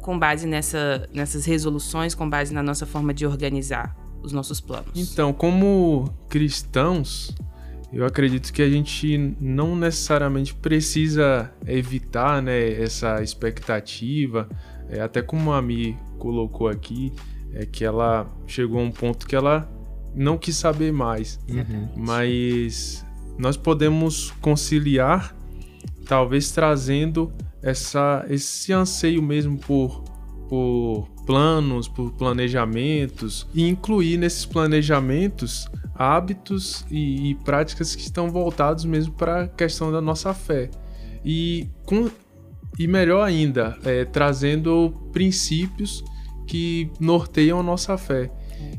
[0.00, 4.92] com base nessa, nessas resoluções, com base na nossa forma de organizar os nossos planos.
[4.94, 7.34] Então, como cristãos,
[7.92, 14.48] eu acredito que a gente não necessariamente precisa evitar né, essa expectativa,
[14.88, 17.12] é, até como a Mi colocou aqui,
[17.52, 19.70] é que ela chegou a um ponto que ela
[20.14, 21.38] não quis saber mais.
[21.48, 21.88] Uhum.
[21.96, 23.04] Mas
[23.38, 25.34] nós podemos conciliar,
[26.06, 30.02] talvez trazendo essa, esse anseio mesmo por,
[30.48, 38.84] por planos, por planejamentos, e incluir nesses planejamentos hábitos e, e práticas que estão voltados
[38.84, 40.70] mesmo para a questão da nossa fé.
[41.24, 42.08] E com
[42.78, 46.04] e melhor ainda, é, trazendo princípios
[46.46, 48.30] que norteiam a nossa fé.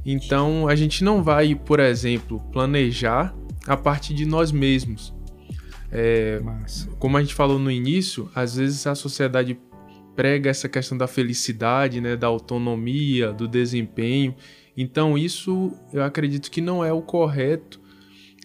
[0.05, 3.35] Então a gente não vai, por exemplo, planejar
[3.67, 5.13] a partir de nós mesmos.
[5.91, 6.41] É,
[6.97, 9.59] como a gente falou no início, às vezes a sociedade
[10.15, 14.35] prega essa questão da felicidade, né, da autonomia, do desempenho.
[14.75, 17.79] Então isso eu acredito que não é o correto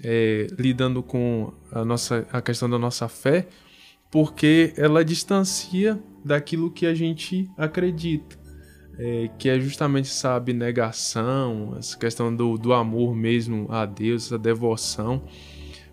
[0.03, 3.47] é, lidando com a nossa a questão da nossa fé,
[4.15, 8.39] porque ela distancia daquilo que a gente acredita.
[8.97, 14.39] É, que é justamente essa abnegação, essa questão do, do amor mesmo a Deus, essa
[14.39, 15.25] devoção.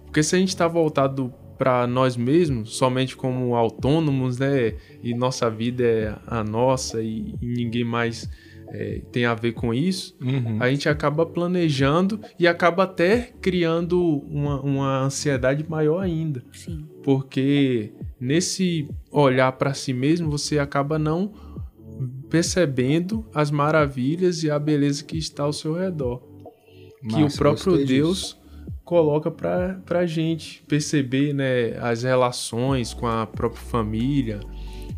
[0.05, 5.49] Porque se a gente está voltado para nós mesmos, somente como autônomos, né, e nossa
[5.49, 8.29] vida é a nossa e, e ninguém mais
[8.73, 10.57] é, tem a ver com isso, uhum.
[10.61, 16.41] a gente acaba planejando e acaba até criando uma, uma ansiedade maior ainda.
[16.53, 16.87] Sim.
[17.03, 21.33] Porque nesse olhar para si mesmo, você acaba não
[22.29, 26.23] percebendo as maravilhas e a beleza que está ao seu redor.
[27.09, 28.41] Que o próprio Deus disso.
[28.85, 34.39] coloca para a gente perceber né, as relações com a própria família.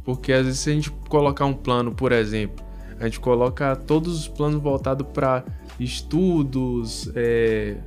[0.03, 2.63] Porque às vezes, se a gente colocar um plano, por exemplo,
[2.99, 5.43] a gente coloca todos os planos voltados para
[5.79, 7.77] estudos, é,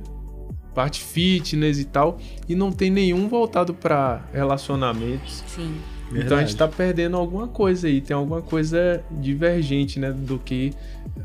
[0.73, 2.17] parte fitness e tal,
[2.47, 5.43] e não tem nenhum voltado para relacionamentos.
[5.47, 5.75] Sim.
[6.09, 6.25] Verdade.
[6.25, 10.73] Então a gente está perdendo alguma coisa aí, tem alguma coisa divergente, né, do que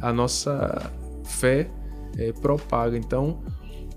[0.01, 0.91] a nossa
[1.25, 1.69] fé
[2.19, 2.97] é, propaga.
[2.97, 3.39] Então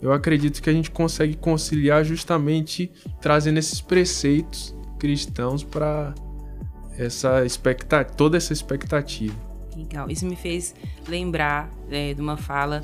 [0.02, 6.14] eu acredito que a gente consegue conciliar justamente trazendo esses preceitos cristãos para
[6.98, 9.45] essa expectativa, toda essa expectativa.
[9.76, 10.10] Legal.
[10.10, 10.74] Isso me fez
[11.08, 12.82] lembrar é, de uma fala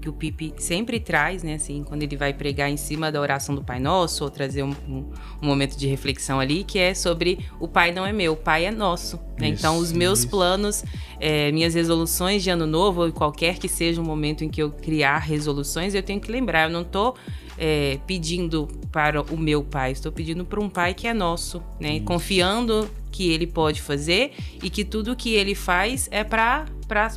[0.00, 3.54] que o Pipe sempre traz, né, assim, quando ele vai pregar em cima da oração
[3.54, 5.04] do Pai Nosso, ou trazer um, um,
[5.42, 8.64] um momento de reflexão ali, que é sobre o Pai não é meu, o Pai
[8.64, 9.18] é nosso.
[9.38, 9.50] Né?
[9.50, 10.28] Isso, então, os meus isso.
[10.28, 10.84] planos,
[11.20, 14.70] é, minhas resoluções de ano novo, ou qualquer que seja o momento em que eu
[14.70, 17.14] criar resoluções, eu tenho que lembrar, eu não estou
[17.60, 21.96] é, pedindo para o meu pai, estou pedindo para um pai que é nosso, né?
[21.96, 22.04] Isso.
[22.06, 26.66] Confiando que ele pode fazer e que tudo que ele faz é para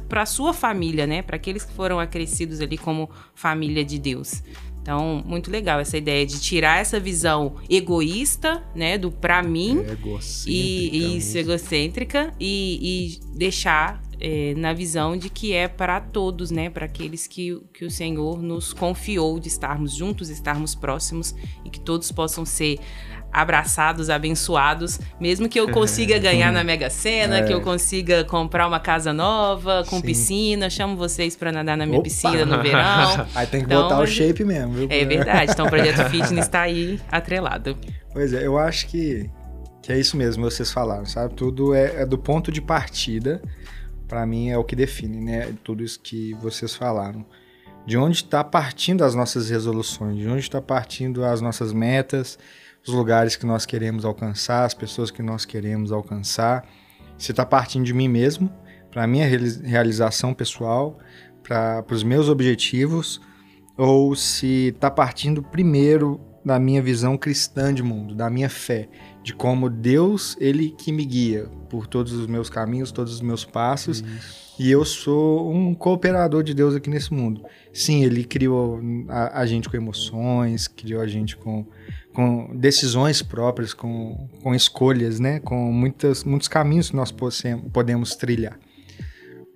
[0.08, 1.24] para sua família, né?
[1.24, 4.44] Para aqueles que foram acrescidos ali como família de Deus.
[4.84, 9.98] Então, muito legal essa ideia de tirar essa visão egoísta, né, do para mim é
[10.46, 16.70] e isso egocêntrica e, e deixar é, na visão de que é para todos, né,
[16.70, 21.80] para aqueles que, que o Senhor nos confiou de estarmos juntos, estarmos próximos e que
[21.80, 22.80] todos possam ser
[23.34, 27.44] abraçados, abençoados, mesmo que eu consiga ganhar na Mega Sena, é.
[27.44, 30.04] que eu consiga comprar uma casa nova com Sim.
[30.04, 32.06] piscina, chamo vocês para nadar na minha Opa.
[32.06, 33.28] piscina no verão.
[33.36, 34.88] Aí tem que então, botar o shape mesmo, viu?
[34.90, 37.76] É verdade, então o projeto fitness está aí atrelado.
[38.14, 39.30] Pois é, eu acho que,
[39.82, 41.34] que é isso mesmo vocês falaram, sabe?
[41.34, 43.42] Tudo é, é do ponto de partida,
[44.14, 45.56] para mim é o que define, né?
[45.64, 47.26] Tudo isso que vocês falaram.
[47.84, 52.38] De onde está partindo as nossas resoluções, de onde está partindo as nossas metas,
[52.88, 56.64] os lugares que nós queremos alcançar, as pessoas que nós queremos alcançar.
[57.18, 58.54] Se está partindo de mim mesmo,
[58.92, 61.00] para minha realização pessoal,
[61.42, 63.20] para os meus objetivos,
[63.76, 68.88] ou se está partindo primeiro da minha visão cristã de mundo, da minha fé,
[69.24, 73.46] de como Deus, ele que me guia por todos os meus caminhos, todos os meus
[73.46, 74.56] passos, Isso.
[74.60, 77.42] e eu sou um cooperador de Deus aqui nesse mundo.
[77.72, 81.66] Sim, ele criou a, a gente com emoções, criou a gente com,
[82.14, 85.40] com decisões próprias, com, com escolhas, né?
[85.40, 88.60] Com muitas, muitos caminhos que nós possamos, podemos trilhar.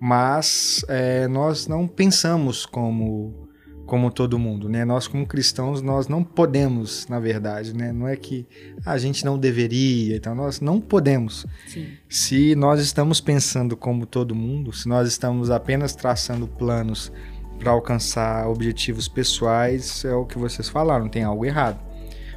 [0.00, 3.47] Mas é, nós não pensamos como
[3.88, 4.84] como todo mundo, né?
[4.84, 7.90] Nós como cristãos nós não podemos, na verdade, né?
[7.90, 8.46] Não é que
[8.84, 11.46] a gente não deveria, então nós não podemos.
[11.66, 11.86] Sim.
[12.06, 17.10] Se nós estamos pensando como todo mundo, se nós estamos apenas traçando planos
[17.58, 21.80] para alcançar objetivos pessoais, é o que vocês falaram, tem algo errado.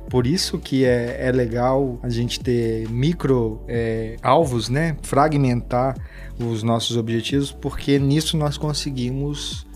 [0.10, 4.96] Por isso que é, é legal a gente ter micro é, alvos, né?
[5.04, 5.98] Fragmentar
[6.40, 9.70] os nossos objetivos, porque nisso nós conseguimos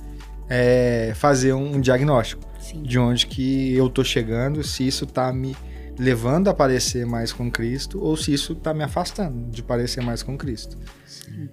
[0.49, 2.83] é, fazer um diagnóstico Sim.
[2.83, 5.55] de onde que eu tô chegando, se isso tá me
[5.97, 10.21] levando a parecer mais com Cristo ou se isso tá me afastando de parecer mais
[10.21, 10.77] com Cristo.
[11.05, 11.49] Sim.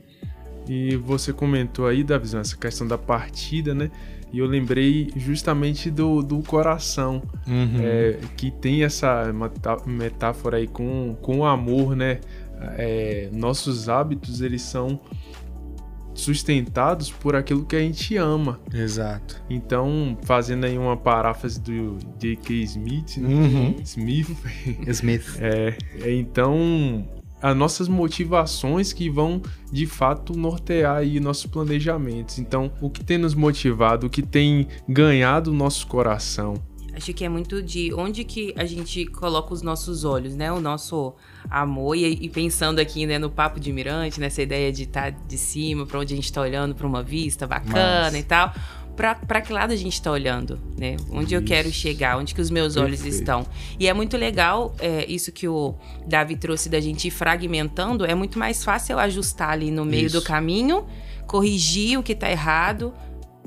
[0.69, 3.91] E você comentou aí, Davizão, essa questão da partida, né?
[4.33, 7.77] E eu lembrei justamente do, do coração, uhum.
[7.81, 9.31] é, que tem essa
[9.85, 12.21] metáfora aí com, com o amor, né?
[12.79, 15.01] É, nossos hábitos, eles são
[16.15, 18.61] sustentados por aquilo que a gente ama.
[18.73, 19.43] Exato.
[19.49, 22.63] Então, fazendo aí uma paráfrase do J.K.
[22.63, 23.29] Smith, né?
[23.29, 23.77] uhum.
[23.83, 24.37] Smith.
[24.89, 25.23] Smith.
[25.43, 27.07] É, é, então,
[27.43, 32.39] as nossas motivações que vão de fato nortear aí nossos planejamentos.
[32.39, 36.55] Então, o que tem nos motivado, o que tem ganhado o nosso coração,
[36.95, 40.53] Acho que é muito de onde que a gente coloca os nossos olhos, né?
[40.53, 41.15] O nosso
[41.51, 41.97] amor.
[41.97, 45.39] E, e pensando aqui, né, no papo de mirante, nessa ideia de estar tá de
[45.39, 48.21] cima, para onde a gente está olhando, para uma vista bacana Mas...
[48.21, 48.53] e tal.
[48.95, 50.97] Para que lado a gente está olhando, né?
[51.11, 51.37] Onde isso.
[51.37, 53.03] eu quero chegar, onde que os meus Perfeito.
[53.03, 53.47] olhos estão.
[53.81, 55.75] E é muito legal é, isso que o
[56.07, 58.05] Davi trouxe da gente ir fragmentando.
[58.05, 60.21] É muito mais fácil eu ajustar ali no meio isso.
[60.21, 60.85] do caminho,
[61.27, 62.93] corrigir o que está errado,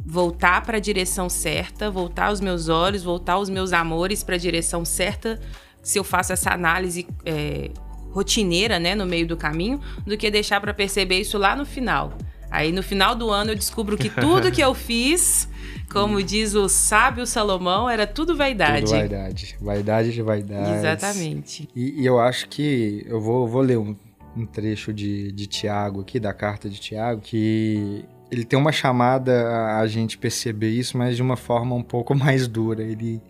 [0.06, 4.38] voltar para a direção certa, voltar os meus olhos, voltar os meus amores para a
[4.38, 5.40] direção certa,
[5.82, 7.72] se eu faço essa análise é,
[8.12, 12.14] rotineira, né, no meio do caminho, do que deixar para perceber isso lá no final.
[12.52, 15.50] Aí no final do ano eu descubro que tudo que eu fiz,
[15.92, 18.86] como diz o sábio Salomão, era tudo vaidade.
[18.86, 19.58] Tudo vaidade.
[19.60, 20.72] Vaidade de vaidade.
[20.72, 21.68] Exatamente.
[21.76, 23.96] E, e, eu acho que eu vou, vou ler um,
[24.38, 29.78] um trecho de, de Tiago aqui, da carta de Tiago, que ele tem uma chamada
[29.80, 32.84] a gente perceber isso, mas de uma forma um pouco mais dura.
[32.84, 33.22] Ele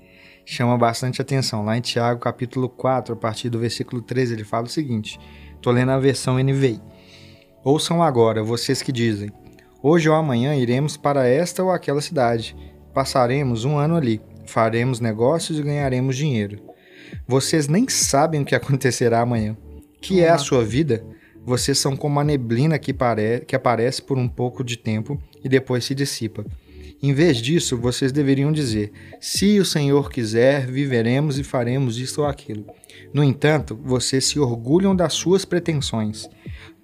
[0.45, 1.63] chama bastante atenção.
[1.63, 5.19] Lá em Tiago, capítulo 4, a partir do versículo 13, ele fala o seguinte:
[5.55, 6.81] estou lendo a versão NVI.
[7.63, 9.31] Ouçam agora, vocês que dizem:
[9.81, 12.55] Hoje ou amanhã iremos para esta ou aquela cidade.
[12.93, 16.59] Passaremos um ano ali, faremos negócios e ganharemos dinheiro.
[17.27, 19.57] Vocês nem sabem o que acontecerá amanhã.
[20.01, 21.03] Que é a sua vida?
[21.45, 22.93] Vocês são como a neblina que,
[23.45, 26.43] que aparece por um pouco de tempo e depois se dissipa.
[27.03, 32.27] Em vez disso, vocês deveriam dizer: Se o Senhor quiser, viveremos e faremos isto ou
[32.27, 32.65] aquilo.
[33.13, 36.27] No entanto, vocês se orgulham das suas pretensões.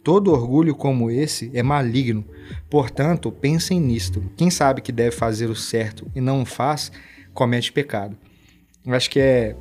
[0.04, 2.24] Todo orgulho como esse é maligno.
[2.70, 4.24] Portanto, pensem nisto.
[4.38, 6.92] Quem sabe que deve fazer o certo e não o faz,
[7.34, 8.16] comete pecado.
[8.86, 9.56] Eu acho que é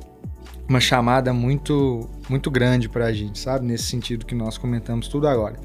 [0.71, 3.65] uma chamada muito muito grande para a gente, sabe?
[3.65, 5.57] Nesse sentido que nós comentamos tudo agora.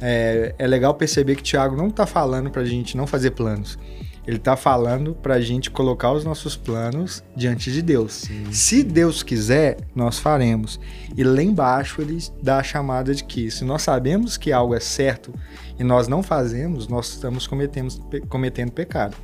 [0.00, 3.78] É, é legal perceber que Tiago não está falando para a gente não fazer planos.
[4.26, 8.12] Ele está falando para a gente colocar os nossos planos diante de Deus.
[8.12, 8.52] Sim.
[8.52, 10.78] Se Deus quiser, nós faremos.
[11.16, 14.80] E lá embaixo ele dá a chamada de que se nós sabemos que algo é
[14.80, 15.32] certo
[15.78, 17.90] e nós não fazemos, nós estamos cometendo,
[18.28, 19.16] cometendo pecado.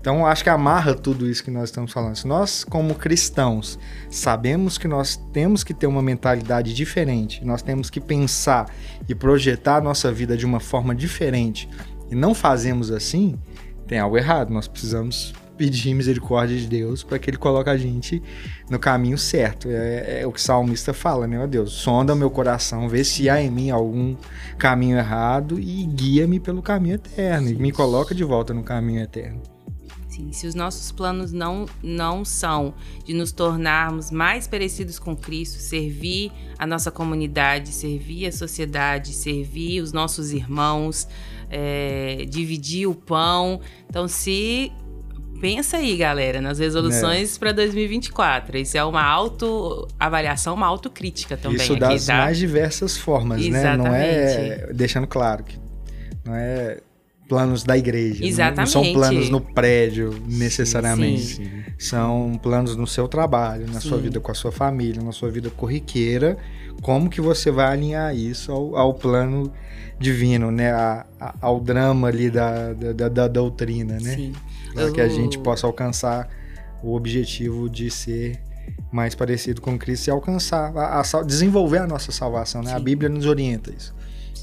[0.00, 2.16] Então, acho que amarra tudo isso que nós estamos falando.
[2.16, 7.90] Se nós, como cristãos, sabemos que nós temos que ter uma mentalidade diferente, nós temos
[7.90, 8.66] que pensar
[9.06, 11.68] e projetar a nossa vida de uma forma diferente
[12.10, 13.38] e não fazemos assim,
[13.86, 14.52] tem algo errado.
[14.52, 18.22] Nós precisamos pedir misericórdia de Deus para que Ele coloque a gente
[18.68, 19.68] no caminho certo.
[19.70, 21.38] É, é, o que o salmista fala, né?
[21.38, 24.16] Ó Deus, sonda meu coração, vê se há em mim algum
[24.58, 27.48] caminho errado e guia-me pelo caminho eterno.
[27.48, 29.40] E me coloca de volta no caminho eterno.
[30.20, 35.58] Sim, se os nossos planos não, não são de nos tornarmos mais parecidos com Cristo,
[35.58, 41.08] servir a nossa comunidade, servir a sociedade, servir os nossos irmãos,
[41.48, 43.60] é, dividir o pão.
[43.88, 44.70] Então, se
[45.40, 47.38] pensa aí, galera, nas resoluções é.
[47.38, 48.58] para 2024.
[48.58, 51.56] Isso é uma autoavaliação, uma autocrítica também.
[51.56, 52.18] Isso das tá?
[52.18, 53.82] mais diversas formas, Exatamente.
[53.82, 53.88] né?
[53.88, 55.58] Não é deixando claro que
[56.24, 56.78] não é
[57.30, 58.24] planos da igreja.
[58.26, 58.74] Exatamente.
[58.74, 61.22] Não, não são planos no prédio, necessariamente.
[61.22, 61.50] Sim, Sim.
[61.78, 64.02] São planos no seu trabalho, na sua Sim.
[64.04, 66.36] vida com a sua família, na sua vida corriqueira.
[66.82, 69.50] Como que você vai alinhar isso ao, ao plano
[69.98, 70.72] divino, né?
[70.72, 74.14] A- a- ao drama ali da, da, da- doutrina, né?
[74.16, 74.32] Sim.
[74.74, 76.28] Para que a gente possa alcançar
[76.82, 78.40] o objetivo de ser
[78.92, 82.72] mais parecido com Cristo e alcançar, a, a desenvolver a nossa salvação, né?
[82.72, 82.78] A.
[82.80, 83.94] Bíblia nos orienta isso.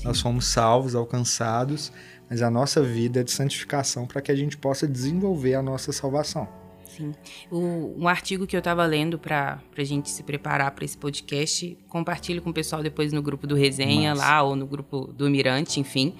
[0.03, 1.91] Nós somos salvos, alcançados,
[2.29, 5.91] mas a nossa vida é de santificação para que a gente possa desenvolver a nossa
[5.91, 6.47] salvação.
[6.85, 7.13] Sim.
[7.51, 11.77] O- um artigo que eu estava lendo para a gente se preparar para esse podcast,
[11.87, 14.21] compartilho com o pessoal depois no grupo do Resenha Massa.
[14.27, 16.15] lá, ou no grupo do Mirante, enfim.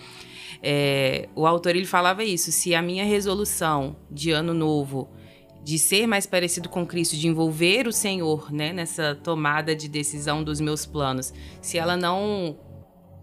[0.62, 5.10] É, o autor ele falava isso: se a minha resolução de ano novo
[5.64, 10.42] de ser mais parecido com Cristo, de envolver o Senhor né, nessa tomada de decisão
[10.44, 12.56] dos meus planos, se ela não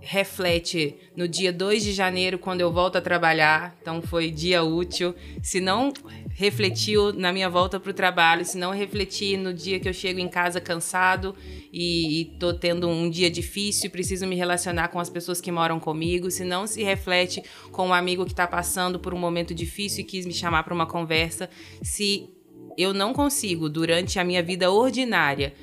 [0.04, 5.14] reflete no dia 2 de janeiro, quando eu volto a trabalhar, então foi dia útil,
[5.42, 5.92] se não
[6.34, 10.20] refletiu na minha volta para o trabalho, se não refletir no dia que eu chego
[10.20, 11.34] em casa cansado
[11.72, 15.80] e, e tô tendo um dia difícil preciso me relacionar com as pessoas que moram
[15.80, 17.42] comigo, se não se reflete
[17.72, 20.74] com um amigo que está passando por um momento difícil e quis me chamar para
[20.74, 21.48] uma conversa,
[21.82, 22.28] se
[22.76, 25.54] eu não consigo, durante a minha vida ordinária,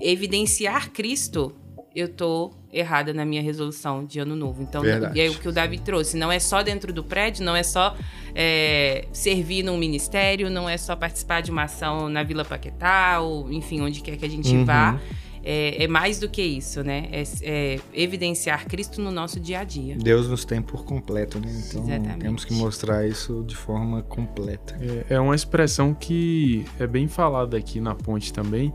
[0.00, 1.54] evidenciar Cristo,
[1.98, 4.62] eu tô errada na minha resolução de ano novo.
[4.62, 5.18] Então, Verdade.
[5.18, 6.16] e é o que o Davi trouxe.
[6.16, 7.96] Não é só dentro do prédio, não é só
[8.34, 13.50] é, servir num ministério, não é só participar de uma ação na Vila Paquetá, ou
[13.50, 14.64] enfim, onde quer que a gente Uhum.
[14.64, 15.00] vá.
[15.42, 17.08] É, é mais do que isso, né?
[17.10, 19.96] É, é evidenciar Cristo no nosso dia a dia.
[19.96, 21.46] Deus nos tem por completo, né?
[21.50, 22.18] Então Exatamente.
[22.18, 24.76] temos que mostrar isso de forma completa.
[25.08, 28.74] É, é uma expressão que é bem falada aqui na ponte também,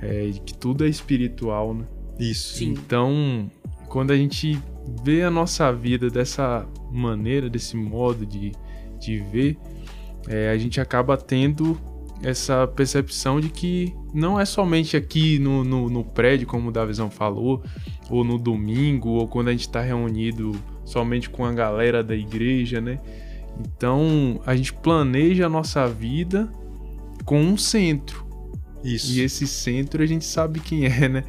[0.00, 1.84] é, de que tudo é espiritual, né?
[2.18, 2.58] Isso.
[2.58, 2.70] Sim.
[2.70, 3.50] Então,
[3.88, 4.58] quando a gente
[5.02, 8.52] vê a nossa vida dessa maneira, desse modo de,
[9.00, 9.56] de ver,
[10.28, 11.78] é, a gente acaba tendo
[12.22, 17.10] essa percepção de que não é somente aqui no, no, no prédio, como o Davizão
[17.10, 17.62] falou,
[18.08, 20.52] ou no domingo, ou quando a gente está reunido
[20.84, 22.98] somente com a galera da igreja, né?
[23.60, 26.50] Então, a gente planeja a nossa vida
[27.24, 28.24] com um centro.
[28.82, 29.12] Isso.
[29.12, 31.24] E esse centro a gente sabe quem é, né?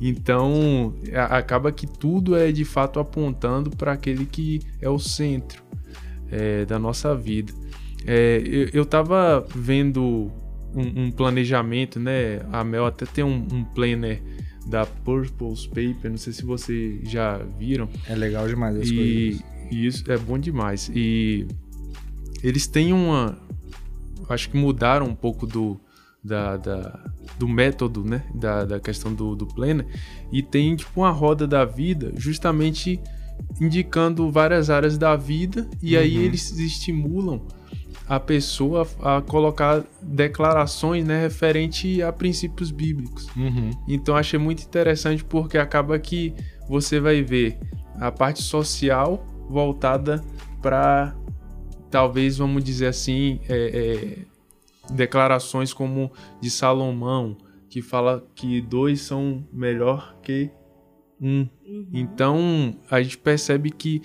[0.00, 5.62] Então a- acaba que tudo é de fato apontando para aquele que é o centro
[6.30, 7.52] é, da nossa vida.
[8.06, 10.30] É, eu, eu tava vendo
[10.74, 12.40] um, um planejamento, né?
[12.50, 14.22] A Mel até tem um, um planner
[14.66, 17.88] da Purpose Paper, não sei se vocês já viram.
[18.08, 19.44] É legal demais as E, coisas.
[19.70, 20.90] e isso é bom demais.
[20.94, 21.46] E
[22.42, 23.38] eles têm uma.
[24.28, 25.78] Acho que mudaram um pouco do,
[26.22, 27.00] da, da-
[27.38, 28.22] do método, né?
[28.34, 29.86] Da, da questão do, do planner.
[30.32, 33.00] E tem tipo uma roda da vida, justamente
[33.60, 35.68] indicando várias áreas da vida.
[35.82, 36.22] E aí Uhum.
[36.24, 37.40] eles estimulam
[38.08, 43.28] a pessoa a colocar declarações né, referente a princípios bíblicos.
[43.36, 43.70] Uhum.
[43.88, 46.34] Então achei muito interessante porque acaba que
[46.68, 47.58] você vai ver
[48.00, 50.22] a parte social voltada
[50.60, 51.14] para
[51.90, 54.18] talvez vamos dizer assim é, é,
[54.90, 56.10] declarações como
[56.40, 57.36] de Salomão
[57.68, 60.50] que fala que dois são melhor que
[61.20, 61.48] um.
[61.92, 64.02] Então a gente percebe que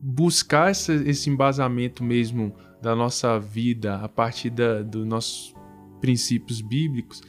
[0.00, 5.54] buscar essa- esse embasamento mesmo da nossa vida a partir da, dos nossos
[6.00, 7.22] princípios bíblicos,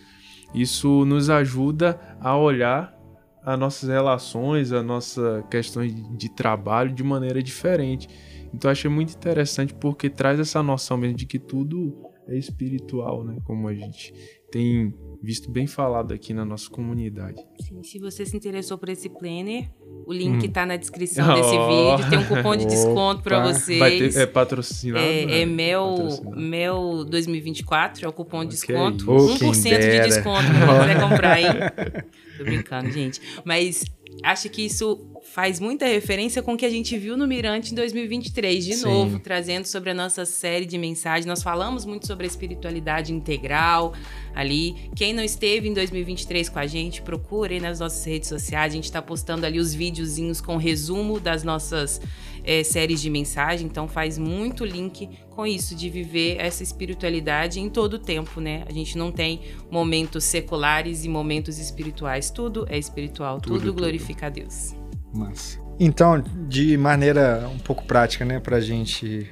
[0.53, 2.95] isso nos ajuda a olhar
[3.43, 8.07] as nossas relações, a nossa questões de trabalho de maneira diferente.
[8.53, 11.95] Então achei muito interessante porque traz essa noção mesmo de que tudo
[12.35, 13.37] espiritual, né?
[13.45, 14.13] Como a gente
[14.51, 17.41] tem visto bem falado aqui na nossa comunidade.
[17.59, 19.69] Sim, se você se interessou por esse planner,
[20.05, 21.35] o link tá na descrição Oh.
[21.35, 22.09] desse vídeo.
[22.09, 23.79] Tem um cupom de desconto para vocês.
[23.79, 25.03] Vai ter, é patrocinado?
[25.05, 25.41] É, né?
[25.41, 26.39] é Mel, Patrocinado.
[26.41, 28.75] Mel 2024, é o cupom de Ok.
[28.75, 29.11] desconto.
[29.11, 31.47] Oh, 1% quem de desconto pra quem quiser comprar, hein?
[32.37, 33.19] Tô brincando, gente.
[33.43, 33.83] Mas
[34.23, 37.75] acho que isso faz muita referência com o que a gente viu no Mirante em
[37.75, 38.65] 2023.
[38.65, 38.85] De Sim.
[38.85, 41.27] novo, trazendo sobre a nossa série de mensagens.
[41.27, 43.93] Nós falamos muito sobre a espiritualidade integral
[44.33, 44.89] ali.
[44.95, 48.73] Quem não esteve em 2023 com a gente, procure nas nossas redes sociais.
[48.73, 52.01] A gente tá postando ali os videozinhos com resumo das nossas
[52.43, 57.69] é, séries de mensagem, então faz muito link com isso, de viver essa espiritualidade em
[57.69, 58.63] todo o tempo, né?
[58.67, 63.81] A gente não tem momentos seculares e momentos espirituais, tudo é espiritual, tudo, Tudo, tudo.
[63.81, 64.86] glorifica a Deus.
[65.17, 65.59] Massa.
[65.79, 69.29] Então, de maneira um pouco prática, né, pra gente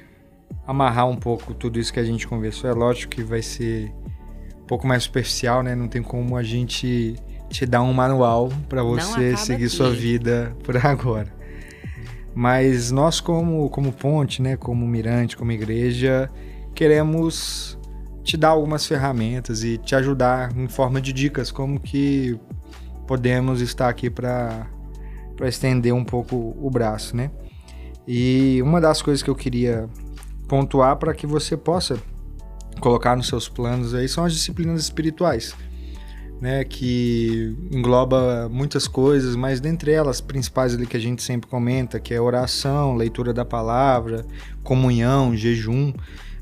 [0.66, 3.92] amarrar um pouco tudo isso que a gente conversou, é lógico que vai ser
[4.60, 5.74] um pouco mais superficial, né?
[5.74, 7.16] Não tem como a gente
[7.48, 8.50] te dar um manual
[8.84, 9.68] Não você seguir aqui.
[9.68, 11.32] sua vida por agora.
[12.34, 16.30] Mas nós, como, como ponte, né, como mirante, como igreja,
[16.74, 17.78] queremos
[18.22, 22.38] te dar algumas ferramentas e te ajudar em forma de dicas como que
[23.06, 24.66] podemos estar aqui para
[25.44, 27.30] estender um pouco o braço, né?
[28.06, 29.88] E uma das coisas que eu queria
[30.46, 31.98] pontuar para que você possa
[32.80, 35.54] colocar nos seus planos aí são as disciplinas espirituais,
[36.40, 41.98] né, que engloba muitas coisas, mas dentre elas principais ali que a gente sempre comenta,
[41.98, 44.24] que é oração, leitura da palavra,
[44.62, 45.92] comunhão, jejum.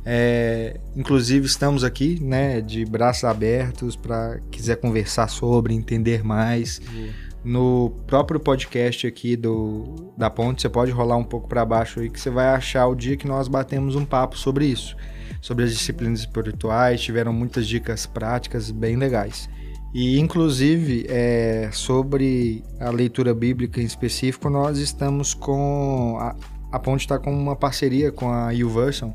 [0.06, 6.78] É, inclusive estamos aqui, né, de braços abertos para quiser conversar sobre, entender mais.
[6.92, 7.08] Uhum.
[7.44, 12.08] No próprio podcast aqui do da Ponte, você pode rolar um pouco para baixo aí
[12.08, 14.96] que você vai achar o dia que nós batemos um papo sobre isso,
[15.42, 19.48] sobre as disciplinas espirituais, tiveram muitas dicas práticas bem legais.
[19.92, 26.34] E inclusive é, sobre a leitura bíblica em específico, nós estamos com a,
[26.72, 29.12] a Ponte está com uma parceria com a YouVersion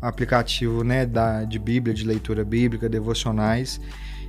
[0.00, 3.80] aplicativo né, da, de Bíblia, de leitura bíblica, devocionais,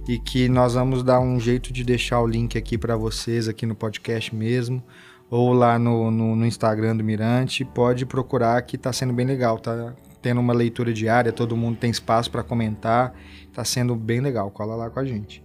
[0.07, 3.65] e que nós vamos dar um jeito de deixar o link aqui para vocês, aqui
[3.65, 4.83] no podcast mesmo,
[5.29, 7.63] ou lá no, no, no Instagram do Mirante.
[7.63, 11.89] Pode procurar que está sendo bem legal, tá tendo uma leitura diária, todo mundo tem
[11.89, 13.13] espaço para comentar,
[13.45, 15.43] está sendo bem legal, cola lá com a gente.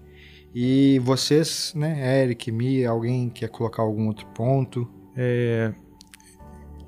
[0.55, 4.89] E vocês, né, Eric, Mi, alguém quer colocar algum outro ponto?
[5.17, 5.73] É,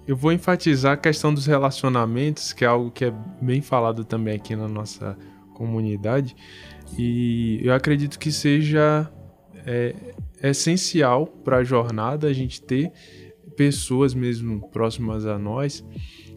[0.06, 4.34] eu vou enfatizar a questão dos relacionamentos, que é algo que é bem falado também
[4.34, 5.16] aqui na nossa
[5.54, 6.34] comunidade.
[6.98, 9.10] E eu acredito que seja
[9.66, 9.94] é,
[10.42, 12.92] essencial para a jornada a gente ter
[13.56, 15.84] pessoas mesmo próximas a nós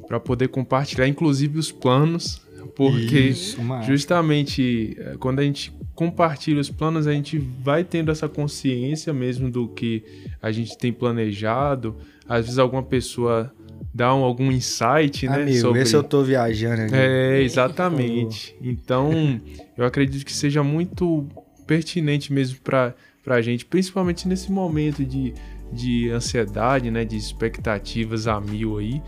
[0.07, 2.41] para poder compartilhar, inclusive os planos,
[2.75, 8.27] porque Isso, justamente é, quando a gente compartilha os planos, a gente vai tendo essa
[8.27, 10.03] consciência mesmo do que
[10.41, 11.95] a gente tem planejado.
[12.27, 13.53] Às vezes alguma pessoa
[13.93, 15.43] dar um, algum insight, né?
[15.43, 15.81] Amigo, sobre...
[15.81, 16.95] esse eu tô viajando aqui.
[16.95, 18.55] É, exatamente.
[18.61, 19.39] Então,
[19.77, 21.27] eu acredito que seja muito
[21.67, 22.95] pertinente mesmo para
[23.27, 25.33] a gente, principalmente nesse momento de,
[25.71, 27.05] de ansiedade, né?
[27.05, 29.01] De expectativas a mil aí.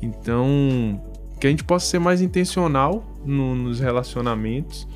[0.00, 1.02] Então,
[1.40, 4.86] que a gente possa ser mais intencional no, nos relacionamentos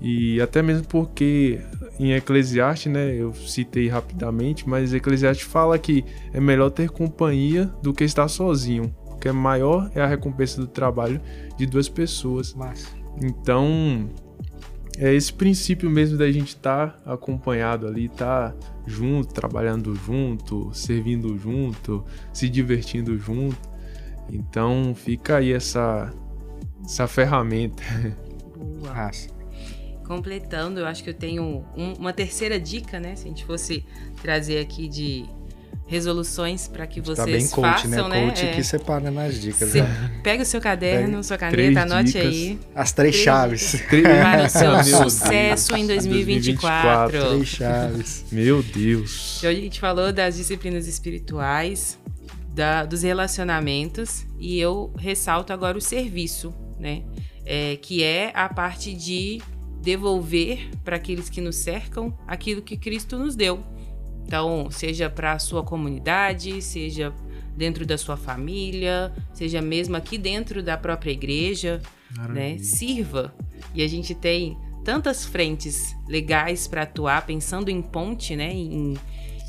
[0.00, 1.60] e até mesmo porque
[1.98, 7.92] em Eclesiastes, né, eu citei rapidamente, mas Eclesiastes fala que é melhor ter companhia do
[7.92, 11.20] que estar sozinho, porque maior é a recompensa do trabalho
[11.56, 12.52] de duas pessoas.
[12.54, 12.88] Massa.
[13.22, 14.10] Então,
[14.98, 20.70] é esse princípio mesmo da gente estar tá acompanhado ali, estar tá junto, trabalhando junto,
[20.72, 23.58] servindo junto, se divertindo junto.
[24.30, 26.12] Então, fica aí essa
[26.84, 27.82] essa ferramenta.
[28.84, 29.33] Massa.
[30.04, 33.16] Completando, eu acho que eu tenho um, uma terceira dica, né?
[33.16, 33.84] Se a gente fosse
[34.22, 35.24] trazer aqui de
[35.86, 38.20] resoluções para que vocês tá bem coach, façam, né?
[38.20, 38.26] né?
[38.26, 38.52] Coach é.
[38.52, 39.74] que separa nas dicas.
[39.74, 40.20] Né?
[40.22, 42.60] Pega o seu caderno, pega sua caneta, anote dicas, aí.
[42.74, 43.82] As três, três chaves.
[44.02, 47.18] Para o seu sucesso em 2024.
[47.18, 47.28] 2024.
[47.28, 48.24] Três chaves.
[48.32, 49.42] Meu Deus.
[49.44, 51.98] Hoje a gente falou das disciplinas espirituais,
[52.54, 57.02] da, dos relacionamentos e eu ressalto agora o serviço, né?
[57.44, 59.38] É, que é a parte de
[59.84, 63.62] devolver para aqueles que nos cercam aquilo que Cristo nos deu.
[64.26, 67.12] Então, seja para a sua comunidade, seja
[67.54, 71.80] dentro da sua família, seja mesmo aqui dentro da própria igreja,
[72.30, 72.58] né?
[72.58, 73.34] Sirva.
[73.74, 78.52] E a gente tem tantas frentes legais para atuar, pensando em ponte, né?
[78.52, 78.96] Em,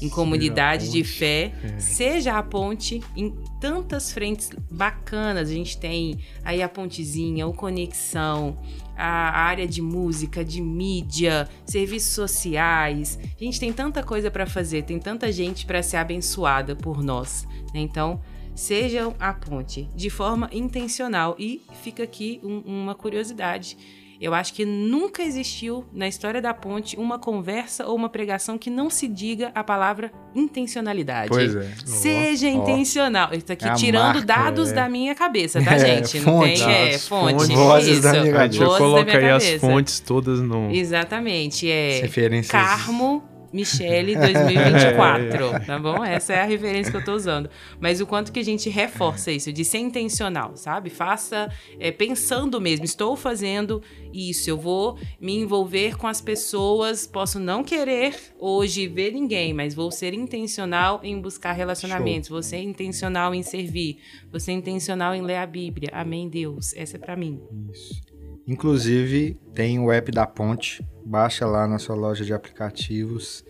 [0.01, 1.79] em comunidade de fé, é.
[1.79, 5.49] seja a ponte em tantas frentes bacanas.
[5.49, 8.57] A gente tem aí a pontezinha, o conexão,
[8.97, 13.19] a área de música, de mídia, serviços sociais.
[13.23, 17.47] A gente tem tanta coisa para fazer, tem tanta gente para ser abençoada por nós.
[17.73, 17.79] Né?
[17.81, 18.19] Então,
[18.53, 21.35] sejam a ponte de forma intencional.
[21.37, 23.77] E fica aqui um, uma curiosidade
[24.19, 28.69] eu acho que nunca existiu na história da ponte uma conversa ou uma pregação que
[28.69, 31.29] não se diga a palavra intencionalidade.
[31.29, 31.71] Pois é.
[31.85, 33.29] Seja oh, intencional.
[33.33, 34.73] Isso aqui é tirando marca, dados é.
[34.73, 36.19] da minha cabeça, tá, é, gente?
[36.19, 36.63] Não fonte.
[36.63, 36.71] tem.
[36.71, 37.33] É, fonte.
[37.33, 37.55] fonte.
[37.55, 38.01] Vozes Isso.
[38.01, 38.63] da minha cabeça.
[38.63, 40.71] Eu coloquei as fontes todas no.
[40.71, 41.69] Exatamente.
[41.69, 42.01] É.
[42.01, 42.51] Referências.
[42.51, 46.03] Carmo Michele 2024, tá bom?
[46.03, 47.49] Essa é a referência que eu tô usando.
[47.79, 50.89] Mas o quanto que a gente reforça isso, de ser intencional, sabe?
[50.89, 51.49] Faça
[51.79, 53.81] é, pensando mesmo, estou fazendo
[54.13, 59.73] isso, eu vou me envolver com as pessoas, posso não querer hoje ver ninguém, mas
[59.73, 62.35] vou ser intencional em buscar relacionamentos, Show.
[62.35, 63.99] vou ser intencional em servir,
[64.29, 65.89] vou ser intencional em ler a Bíblia.
[65.93, 66.73] Amém, Deus.
[66.75, 67.41] Essa é para mim.
[67.71, 68.14] Isso.
[68.47, 70.85] Inclusive, tem o app da Ponte.
[71.05, 73.43] Baixa lá na sua loja de aplicativos.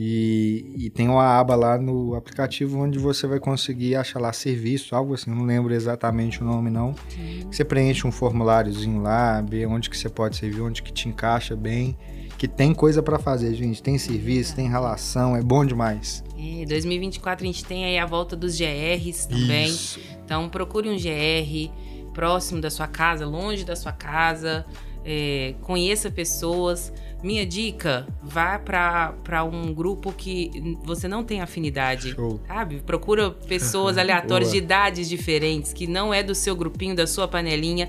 [0.00, 4.94] E, e, tem uma aba lá no aplicativo onde você vai conseguir achar lá serviço,
[4.94, 6.94] algo assim, não lembro exatamente o nome não.
[7.08, 7.40] Sim.
[7.50, 11.56] Você preenche um formuláriozinho lá, vê onde que você pode servir, onde que te encaixa
[11.56, 11.98] bem,
[12.38, 13.82] que tem coisa para fazer, gente.
[13.82, 16.22] Tem serviço, tem relação, é bom demais.
[16.38, 19.66] É, 2024 a gente tem aí a volta dos GRs também.
[19.66, 19.98] Isso.
[20.24, 21.72] Então procure um GR
[22.18, 24.66] próximo da sua casa, longe da sua casa,
[25.04, 26.92] é, conheça pessoas
[27.22, 32.40] minha dica, vá para um grupo que você não tem afinidade, Show.
[32.48, 32.80] sabe?
[32.80, 37.88] Procura pessoas aleatórias de idades diferentes, que não é do seu grupinho, da sua panelinha,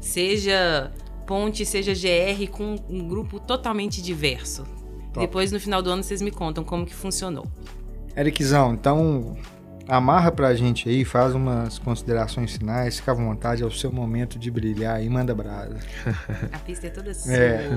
[0.00, 0.90] seja
[1.26, 4.62] ponte, seja GR, com um grupo totalmente diverso.
[5.12, 5.20] Top.
[5.20, 7.46] Depois, no final do ano, vocês me contam como que funcionou.
[8.16, 9.36] Ericzão, então
[9.88, 14.38] amarra pra gente aí, faz umas considerações finais, fica à vontade, é o seu momento
[14.38, 15.78] de brilhar e manda brasa.
[16.52, 17.32] A pista é toda sua.
[17.32, 17.68] É.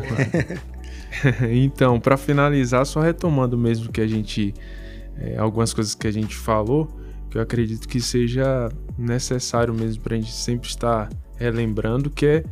[1.53, 4.53] então, para finalizar, só retomando mesmo que a gente.
[5.17, 6.87] É, algumas coisas que a gente falou,
[7.29, 12.43] que eu acredito que seja necessário mesmo para a gente sempre estar relembrando, que é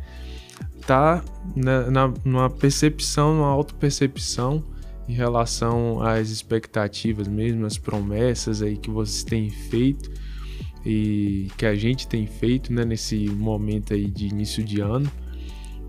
[0.76, 1.24] estar tá
[1.56, 4.62] na, na, numa percepção, numa autopercepção
[5.08, 10.10] em relação às expectativas mesmo, as promessas aí que vocês têm feito
[10.84, 15.10] e que a gente tem feito né, nesse momento aí de início de ano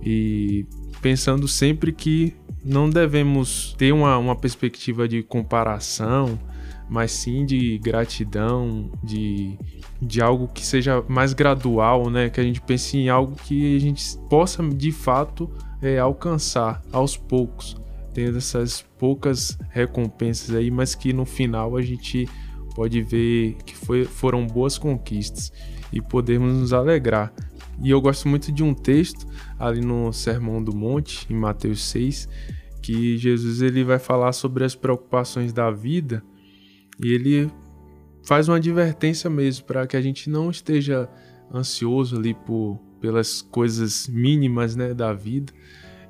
[0.02, 0.66] e
[1.02, 6.40] pensando sempre que não devemos ter uma, uma perspectiva de comparação,
[6.90, 9.58] mas sim de gratidão, de,
[10.02, 12.30] de algo que seja mais gradual, né?
[12.30, 15.50] Que a gente pense em algo que a gente possa de fato
[15.82, 17.79] é, alcançar aos poucos,
[18.14, 22.28] tendo essas poucas recompensas aí, mas que no final a gente
[22.76, 25.52] pode ver que foi, foram boas conquistas
[25.92, 27.34] e podemos nos alegrar.
[27.82, 29.26] E eu gosto muito de um texto
[29.58, 32.28] ali no Sermão do Monte, em Mateus 6,
[32.82, 36.24] que Jesus ele vai falar sobre as preocupações da vida
[37.02, 37.50] e ele
[38.26, 41.10] faz uma advertência mesmo para que a gente não esteja
[41.54, 45.54] ansioso ali por, pelas coisas mínimas né, da vida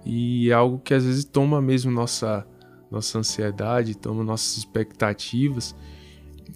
[0.06, 2.46] e é algo que às vezes toma mesmo nossa,
[2.92, 5.76] nossa ansiedade, toma nossas expectativas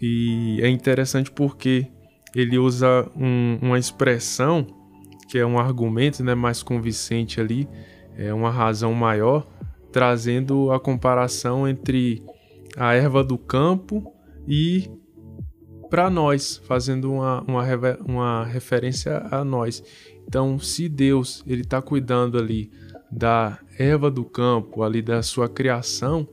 [0.01, 1.87] e é interessante porque
[2.35, 4.65] ele usa um, uma expressão
[5.29, 7.67] que é um argumento né, mais convincente ali,
[8.15, 9.47] é uma razão maior,
[9.91, 12.23] trazendo a comparação entre
[12.75, 14.13] a erva do campo
[14.47, 14.89] e
[15.89, 17.63] para nós, fazendo uma, uma,
[18.05, 19.83] uma referência a nós.
[20.27, 22.71] Então, se Deus ele está cuidando ali
[23.15, 26.27] da erva do campo, ali da sua criação,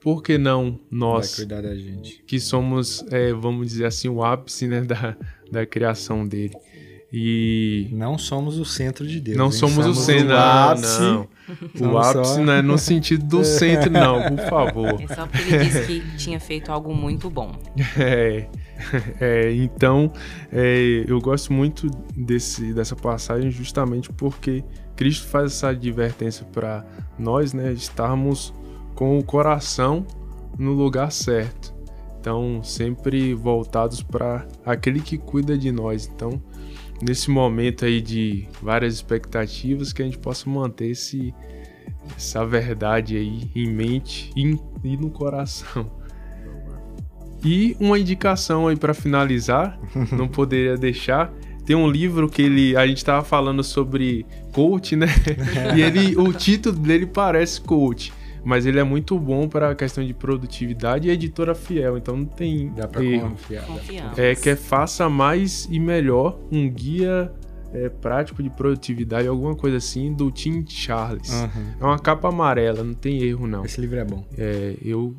[0.00, 1.44] por que não nós,
[2.26, 5.16] que somos, é, vamos dizer assim, o ápice né, da,
[5.50, 6.54] da criação dele?
[7.12, 9.38] E não somos o centro de Deus.
[9.38, 11.00] Não somos, somos, o centro, o ápice.
[11.00, 11.28] Não,
[11.74, 11.92] não.
[11.92, 12.40] O ápice só...
[12.40, 15.00] não é no sentido do centro, não, por favor.
[15.00, 17.52] É só porque ele disse que tinha feito algo muito bom.
[17.98, 18.48] É,
[19.20, 20.12] é então
[20.52, 24.62] é, eu gosto muito desse, dessa passagem justamente porque
[24.96, 26.84] Cristo faz essa advertência para
[27.18, 28.52] nós, né, estarmos
[28.94, 30.06] com o coração
[30.58, 31.74] no lugar certo.
[32.18, 36.10] Então, sempre voltados para aquele que cuida de nós.
[36.12, 36.42] Então,
[37.00, 41.32] nesse momento aí de várias expectativas, que a gente possa manter esse,
[42.16, 45.88] essa verdade aí em mente e, e no coração.
[47.44, 49.78] E uma indicação aí para finalizar,
[50.10, 51.32] não poderia deixar.
[51.66, 55.08] Tem um livro que ele a gente estava falando sobre coach, né?
[55.76, 58.12] e ele o título dele parece coach
[58.46, 62.24] mas ele é muito bom para a questão de produtividade e editora fiel, então não
[62.24, 63.30] tem Dá pra erro.
[63.30, 63.66] confiar.
[64.16, 67.32] É que é faça mais e melhor um guia
[67.72, 71.28] é, prático de produtividade, alguma coisa assim, do Tim Charles.
[71.28, 71.66] Uhum.
[71.80, 73.64] É uma capa amarela, não tem erro não.
[73.64, 74.24] Esse livro é bom.
[74.38, 75.12] É, eu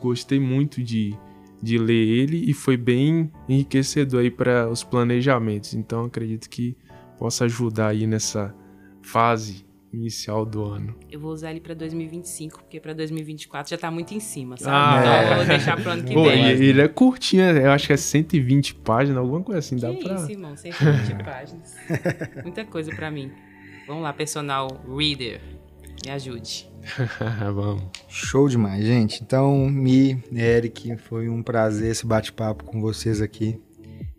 [0.00, 1.14] gostei muito de,
[1.62, 5.74] de ler ele e foi bem enriquecedor aí para os planejamentos.
[5.74, 6.76] Então acredito que
[7.18, 8.54] possa ajudar aí nessa
[9.00, 10.96] fase inicial do ano.
[11.10, 14.74] Eu vou usar ele para 2025, porque para 2024 já tá muito em cima, sabe?
[14.74, 15.32] Ah, então é.
[15.32, 16.44] eu vou deixar pro ano que Pô, vem.
[16.46, 20.14] Ele é curtinho, eu acho que é 120 páginas, alguma coisa assim, que dá pra...
[20.14, 21.76] isso, irmão, 120 páginas.
[22.42, 23.30] Muita coisa para mim.
[23.86, 25.40] Vamos lá, personal reader,
[26.04, 26.70] me ajude.
[27.54, 27.84] Vamos.
[28.08, 29.22] Show demais, gente.
[29.22, 33.60] Então, Mi, Eric, foi um prazer esse bate-papo com vocês aqui.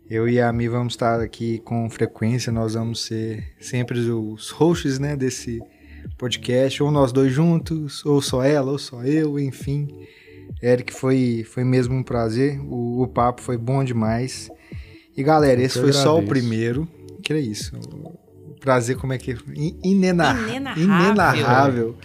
[0.08, 4.98] Eu e a Mi vamos estar aqui com frequência, nós vamos ser sempre os hosts
[4.98, 5.60] né, desse
[6.18, 9.88] podcast, ou nós dois juntos, ou só ela, ou só eu, enfim.
[10.62, 14.50] Eric, foi, foi mesmo um prazer, o, o papo foi bom demais.
[15.16, 16.04] E galera, eu esse foi agradeço.
[16.04, 16.88] só o primeiro,
[17.22, 17.72] que é isso.
[18.60, 19.36] Prazer, como é que é?
[19.82, 21.96] Inenarrável, inenarrável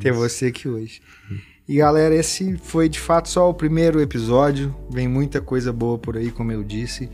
[0.00, 1.00] ter você aqui hoje.
[1.68, 4.74] E galera, esse foi de fato só o primeiro episódio.
[4.90, 7.10] Vem muita coisa boa por aí, como eu disse.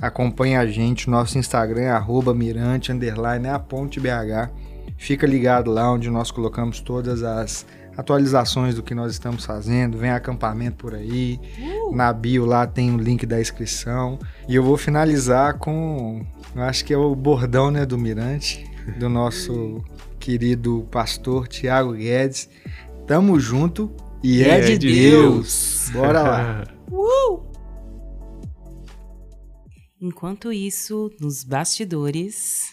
[0.00, 4.50] Acompanhe a gente, nosso Instagram é arroba mirante, underline, é a ponte BH.
[4.96, 7.66] Fica ligado lá onde nós colocamos todas as
[7.98, 9.98] atualizações do que nós estamos fazendo.
[9.98, 11.40] Vem acampamento por aí.
[11.58, 11.94] Uh!
[11.94, 14.18] Na bio lá tem o link da inscrição.
[14.48, 16.24] E eu vou finalizar com,
[16.54, 18.64] eu acho que é o bordão né, do Mirante,
[18.98, 19.82] do nosso
[20.18, 22.48] querido pastor Tiago Guedes.
[23.06, 23.90] Tamo junto
[24.22, 25.34] e, e é, é, de, de Deus.
[25.34, 25.90] Deus.
[25.92, 26.64] Bora lá.
[26.90, 27.48] uh!
[30.00, 32.72] Enquanto isso, nos bastidores.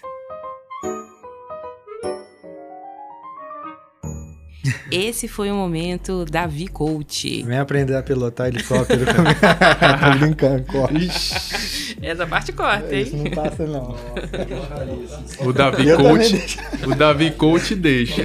[4.91, 7.43] Esse foi o momento Davi Coach.
[7.43, 9.39] Vem aprender a pilotar helicóptero comigo.
[10.13, 10.95] Tô brincando, corta.
[12.01, 13.01] Essa parte corta, hein?
[13.03, 13.95] Isso não passa, não.
[15.39, 16.57] o Davi Coach.
[16.85, 18.21] O Davi Coach deixa.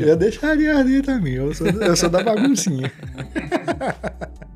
[0.00, 1.34] Eu deixaria ali também.
[1.34, 2.90] Eu sou, eu sou da baguncinha.